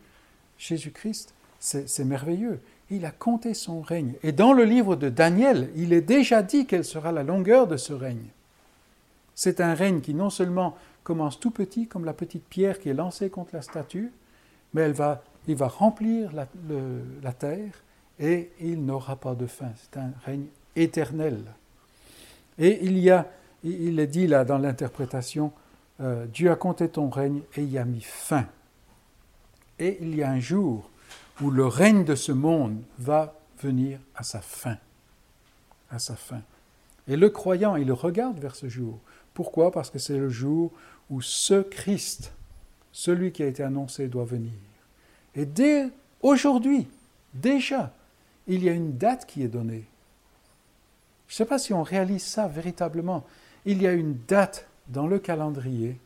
[0.58, 2.62] Jésus-Christ, c'est merveilleux.
[2.90, 4.14] Il a compté son règne.
[4.24, 7.76] Et dans le livre de Daniel, il est déjà dit quelle sera la longueur de
[7.76, 8.28] ce règne.
[9.36, 12.94] C'est un règne qui non seulement commence tout petit, comme la petite pierre qui est
[12.94, 14.14] lancée contre la statue,
[14.74, 16.48] mais elle va, il va remplir la,
[17.22, 17.84] la terre
[18.18, 19.74] et il n'aura pas de fin.
[19.76, 20.46] C'est un règne
[20.78, 21.44] éternel.
[22.58, 23.28] Et il y a,
[23.66, 25.52] il est dit là dans l'interprétation,
[26.02, 28.46] euh, Dieu a compté ton règne et y a mis fin.
[29.80, 30.90] Et il y a un jour
[31.42, 34.78] où le règne de ce monde va venir à sa fin.
[35.90, 36.42] À sa fin.
[37.08, 39.00] Et le croyant, il regarde vers ce jour.
[39.34, 39.72] Pourquoi?
[39.72, 40.72] Parce que c'est le jour
[41.10, 42.34] où ce Christ,
[42.92, 44.52] celui qui a été annoncé, doit venir.
[45.36, 45.90] Et dès
[46.22, 46.88] aujourd'hui,
[47.34, 47.94] déjà,
[48.48, 49.86] il y a une date qui est donnée.
[51.28, 53.26] Je ne sais pas si on réalise ça véritablement.
[53.66, 55.98] Il y a une date dans le calendrier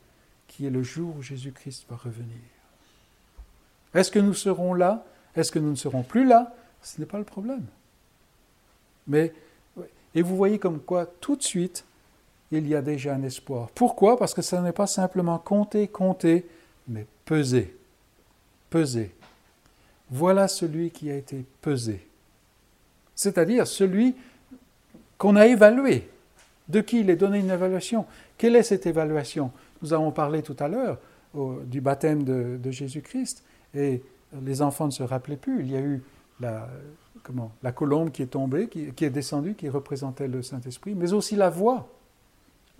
[0.48, 2.38] qui est le jour où Jésus-Christ va revenir.
[3.94, 5.06] Est-ce que nous serons là?
[5.36, 6.54] Est-ce que nous ne serons plus là?
[6.82, 7.66] Ce n'est pas le problème.
[9.08, 9.34] Mais,
[10.14, 11.86] et vous voyez comme quoi, tout de suite,
[12.52, 13.70] il y a déjà un espoir.
[13.74, 14.18] Pourquoi?
[14.18, 16.46] Parce que ça n'est pas simplement compter, compter,
[16.88, 17.76] mais peser.
[18.70, 19.12] Peser.
[20.10, 22.06] Voilà celui qui a été pesé.
[23.16, 24.16] C'est-à-dire celui
[25.18, 26.10] qu'on a évalué,
[26.68, 28.06] de qui il est donné une évaluation.
[28.38, 29.52] Quelle est cette évaluation?
[29.82, 31.00] Nous avons parlé tout à l'heure
[31.66, 34.02] du baptême de, Jésus-Christ et
[34.42, 35.62] les enfants ne se rappelaient plus.
[35.62, 36.02] Il y a eu
[36.40, 36.68] la,
[37.74, 41.50] colombe qui est tombée, qui, qui est descendue, qui représentait le Saint-Esprit, mais aussi la
[41.50, 41.88] voix.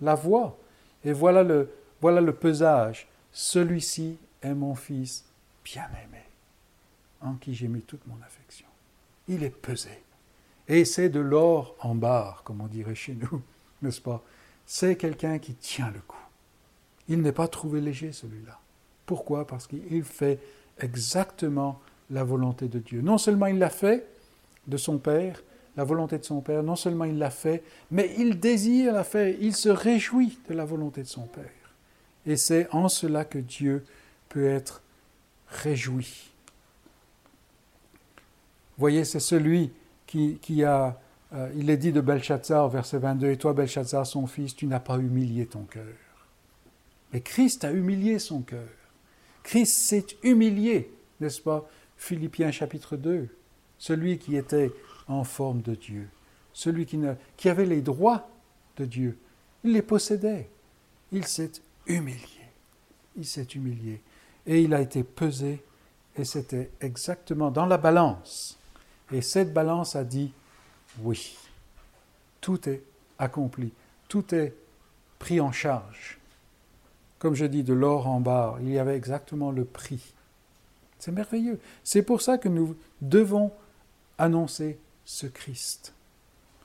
[0.00, 0.56] La voix.
[1.04, 3.08] Et voilà le, voilà le pesage.
[3.32, 5.24] Celui-ci est mon fils
[5.64, 6.22] bien-aimé,
[7.20, 8.66] en qui j'ai mis toute mon affection.
[9.28, 10.02] Il est pesé.
[10.68, 13.42] Et c'est de l'or en barre, comme on dirait chez nous,
[13.82, 14.22] n'est-ce pas?
[14.66, 16.16] C'est quelqu'un qui tient le coup.
[17.08, 18.58] Il n'est pas trouvé léger, celui-là.
[19.06, 19.46] Pourquoi?
[19.46, 20.38] Parce qu'il fait
[20.78, 23.00] exactement la volonté de Dieu.
[23.02, 24.06] Non seulement il l'a fait
[24.66, 25.42] de son Père,
[25.76, 29.34] la volonté de son Père, non seulement il l'a fait, mais il désire la faire,
[29.40, 31.44] il se réjouit de la volonté de son Père.
[32.26, 33.84] Et c'est en cela que Dieu
[34.28, 34.82] peut être
[35.48, 36.30] réjoui.
[38.78, 39.72] Voyez, c'est celui
[40.06, 40.98] qui, a,
[41.34, 44.80] euh, il est dit de Belshazzar, verset 22, Et toi, Belshazzar, son fils, tu n'as
[44.80, 45.84] pas humilié ton cœur.
[47.12, 48.68] Mais Christ a humilié son cœur.
[49.42, 51.68] Christ s'est humilié, n'est-ce pas?
[51.96, 53.28] Philippiens chapitre 2.
[53.78, 54.72] Celui qui était
[55.08, 56.08] en forme de Dieu,
[56.52, 56.98] celui qui,
[57.36, 58.28] qui avait les droits
[58.76, 59.18] de Dieu,
[59.62, 60.48] il les possédait.
[61.12, 61.52] Il s'est
[61.86, 62.20] humilié.
[63.16, 64.00] Il s'est humilié.
[64.46, 65.62] Et il a été pesé,
[66.16, 68.58] et c'était exactement dans la balance
[69.12, 70.32] et cette balance a dit
[71.02, 71.36] oui,
[72.40, 72.82] tout est
[73.18, 73.72] accompli,
[74.08, 74.54] tout est
[75.18, 76.18] pris en charge.
[77.18, 80.12] Comme je dis, de l'or en barre, il y avait exactement le prix.
[80.98, 81.58] C'est merveilleux.
[81.82, 83.50] C'est pour ça que nous devons
[84.18, 85.94] annoncer ce Christ.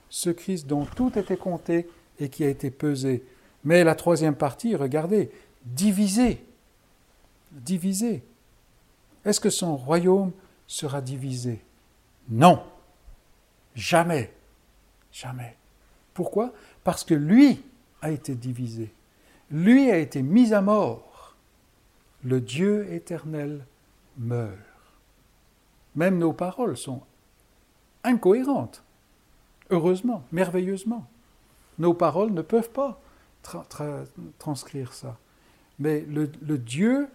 [0.09, 1.87] Ce Christ dont tout était compté
[2.19, 3.23] et qui a été pesé.
[3.63, 5.31] Mais la troisième partie, regardez,
[5.65, 6.43] divisé.
[7.51, 8.23] Divisé.
[9.25, 10.31] Est-ce que son royaume
[10.67, 11.61] sera divisé?
[12.29, 12.63] Non.
[13.79, 14.33] Jamais.
[15.13, 15.55] Jamais.
[16.13, 16.51] Pourquoi?
[16.83, 17.63] Parce que lui
[18.01, 18.93] a été divisé.
[19.49, 21.35] Lui a été mis à mort.
[22.25, 23.65] Le Dieu éternel
[24.17, 24.53] meurt.
[25.95, 27.01] Même nos paroles sont
[28.03, 28.83] incohérentes.
[29.69, 31.07] Heureusement, merveilleusement.
[31.77, 32.99] Nos paroles ne peuvent pas
[34.39, 35.17] transcrire ça.
[35.79, 36.27] Mais le,
[36.57, 37.07] Dieu,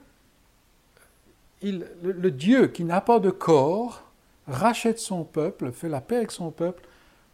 [1.62, 4.02] le Dieu qui n'a pas de corps,
[4.46, 6.86] rachète son peuple, fait la paix avec son peuple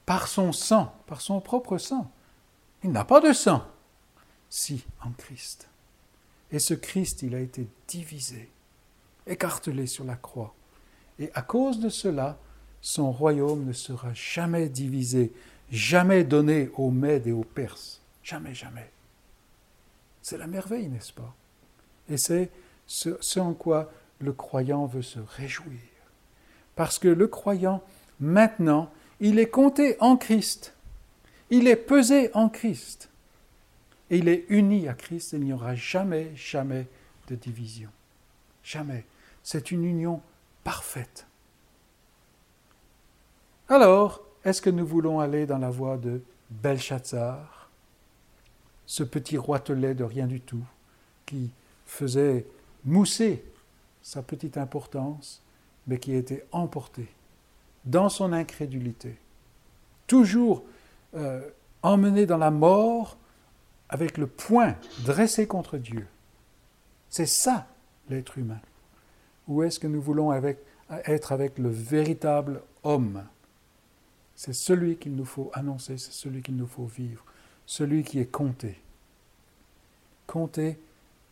[0.07, 2.11] par son sang, par son propre sang.
[2.83, 3.65] Il n'a pas de sang,
[4.49, 5.69] si, en Christ.
[6.51, 8.51] Et ce Christ, il a été divisé,
[9.27, 10.55] écartelé sur la croix.
[11.19, 12.39] Et à cause de cela,
[12.81, 15.33] son royaume ne sera jamais divisé,
[15.71, 18.01] jamais donné aux Mèdes et aux Perses.
[18.23, 18.91] Jamais, jamais.
[20.23, 21.35] C'est la merveille, n'est-ce pas?
[22.09, 22.51] Et c'est
[22.87, 25.79] ce, en quoi le croyant veut se réjouir.
[26.81, 27.83] Parce que le croyant,
[28.21, 30.73] maintenant, il est compté en Christ.
[31.51, 33.11] Il est pesé en Christ.
[34.09, 35.35] Et il est uni à Christ.
[35.35, 36.87] Il n'y aura jamais, jamais
[37.29, 37.91] de division.
[38.65, 39.05] Jamais.
[39.43, 40.23] C'est une union
[40.65, 41.27] parfaite.
[43.69, 47.69] Alors, est-ce que nous voulons aller dans la voie de Belshazzar,
[48.87, 50.65] ce petit roitelet de rien du tout,
[51.27, 51.51] qui
[51.85, 52.47] faisait
[52.87, 53.45] mousser
[54.01, 55.43] sa petite importance,
[55.91, 57.09] mais qui a été emporté
[57.85, 59.17] dans son incrédulité,
[60.07, 60.63] toujours
[61.15, 61.43] euh,
[61.83, 63.19] emmené dans la mort
[63.89, 66.07] avec le poing dressé contre Dieu.
[67.09, 67.67] C'est ça
[68.09, 68.61] l'être humain.
[69.49, 73.25] Ou est-ce que nous voulons être avec le véritable homme?
[74.37, 77.25] C'est celui qu'il nous faut annoncer, c'est celui qu'il nous faut vivre,
[77.67, 78.81] celui qui est compté.
[80.29, 80.79] Compté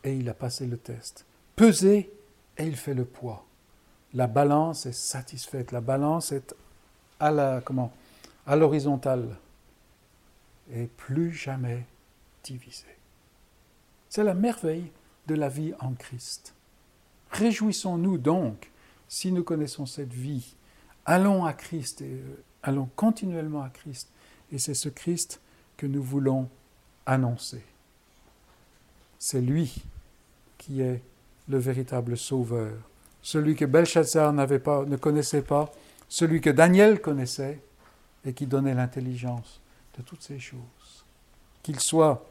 [0.02, 1.24] et il a passé le test.
[1.54, 2.10] Pesé
[2.56, 3.44] et il fait le poids.
[4.14, 6.54] La balance est satisfaite, la balance est
[7.20, 7.30] à
[8.56, 9.36] l'horizontale
[10.72, 11.84] et plus jamais
[12.44, 12.86] divisée.
[14.08, 14.90] C'est la merveille
[15.26, 16.54] de la vie en Christ.
[17.30, 18.70] Réjouissons-nous donc
[19.08, 20.54] si nous connaissons cette vie.
[21.04, 24.08] Allons à Christ et euh, allons continuellement à Christ.
[24.52, 25.40] Et c'est ce Christ
[25.76, 26.48] que nous voulons
[27.06, 27.62] annoncer.
[29.18, 29.82] C'est lui
[30.58, 31.02] qui est
[31.48, 32.74] le véritable sauveur,
[33.22, 35.70] celui que Belshazzar ne connaissait pas,
[36.08, 37.60] celui que Daniel connaissait
[38.24, 39.60] et qui donnait l'intelligence
[39.96, 41.04] de toutes ces choses.
[41.62, 42.24] Qu'il soit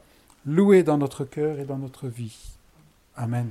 [0.46, 2.36] loué dans notre cœur et dans notre vie.
[3.16, 3.50] Amen.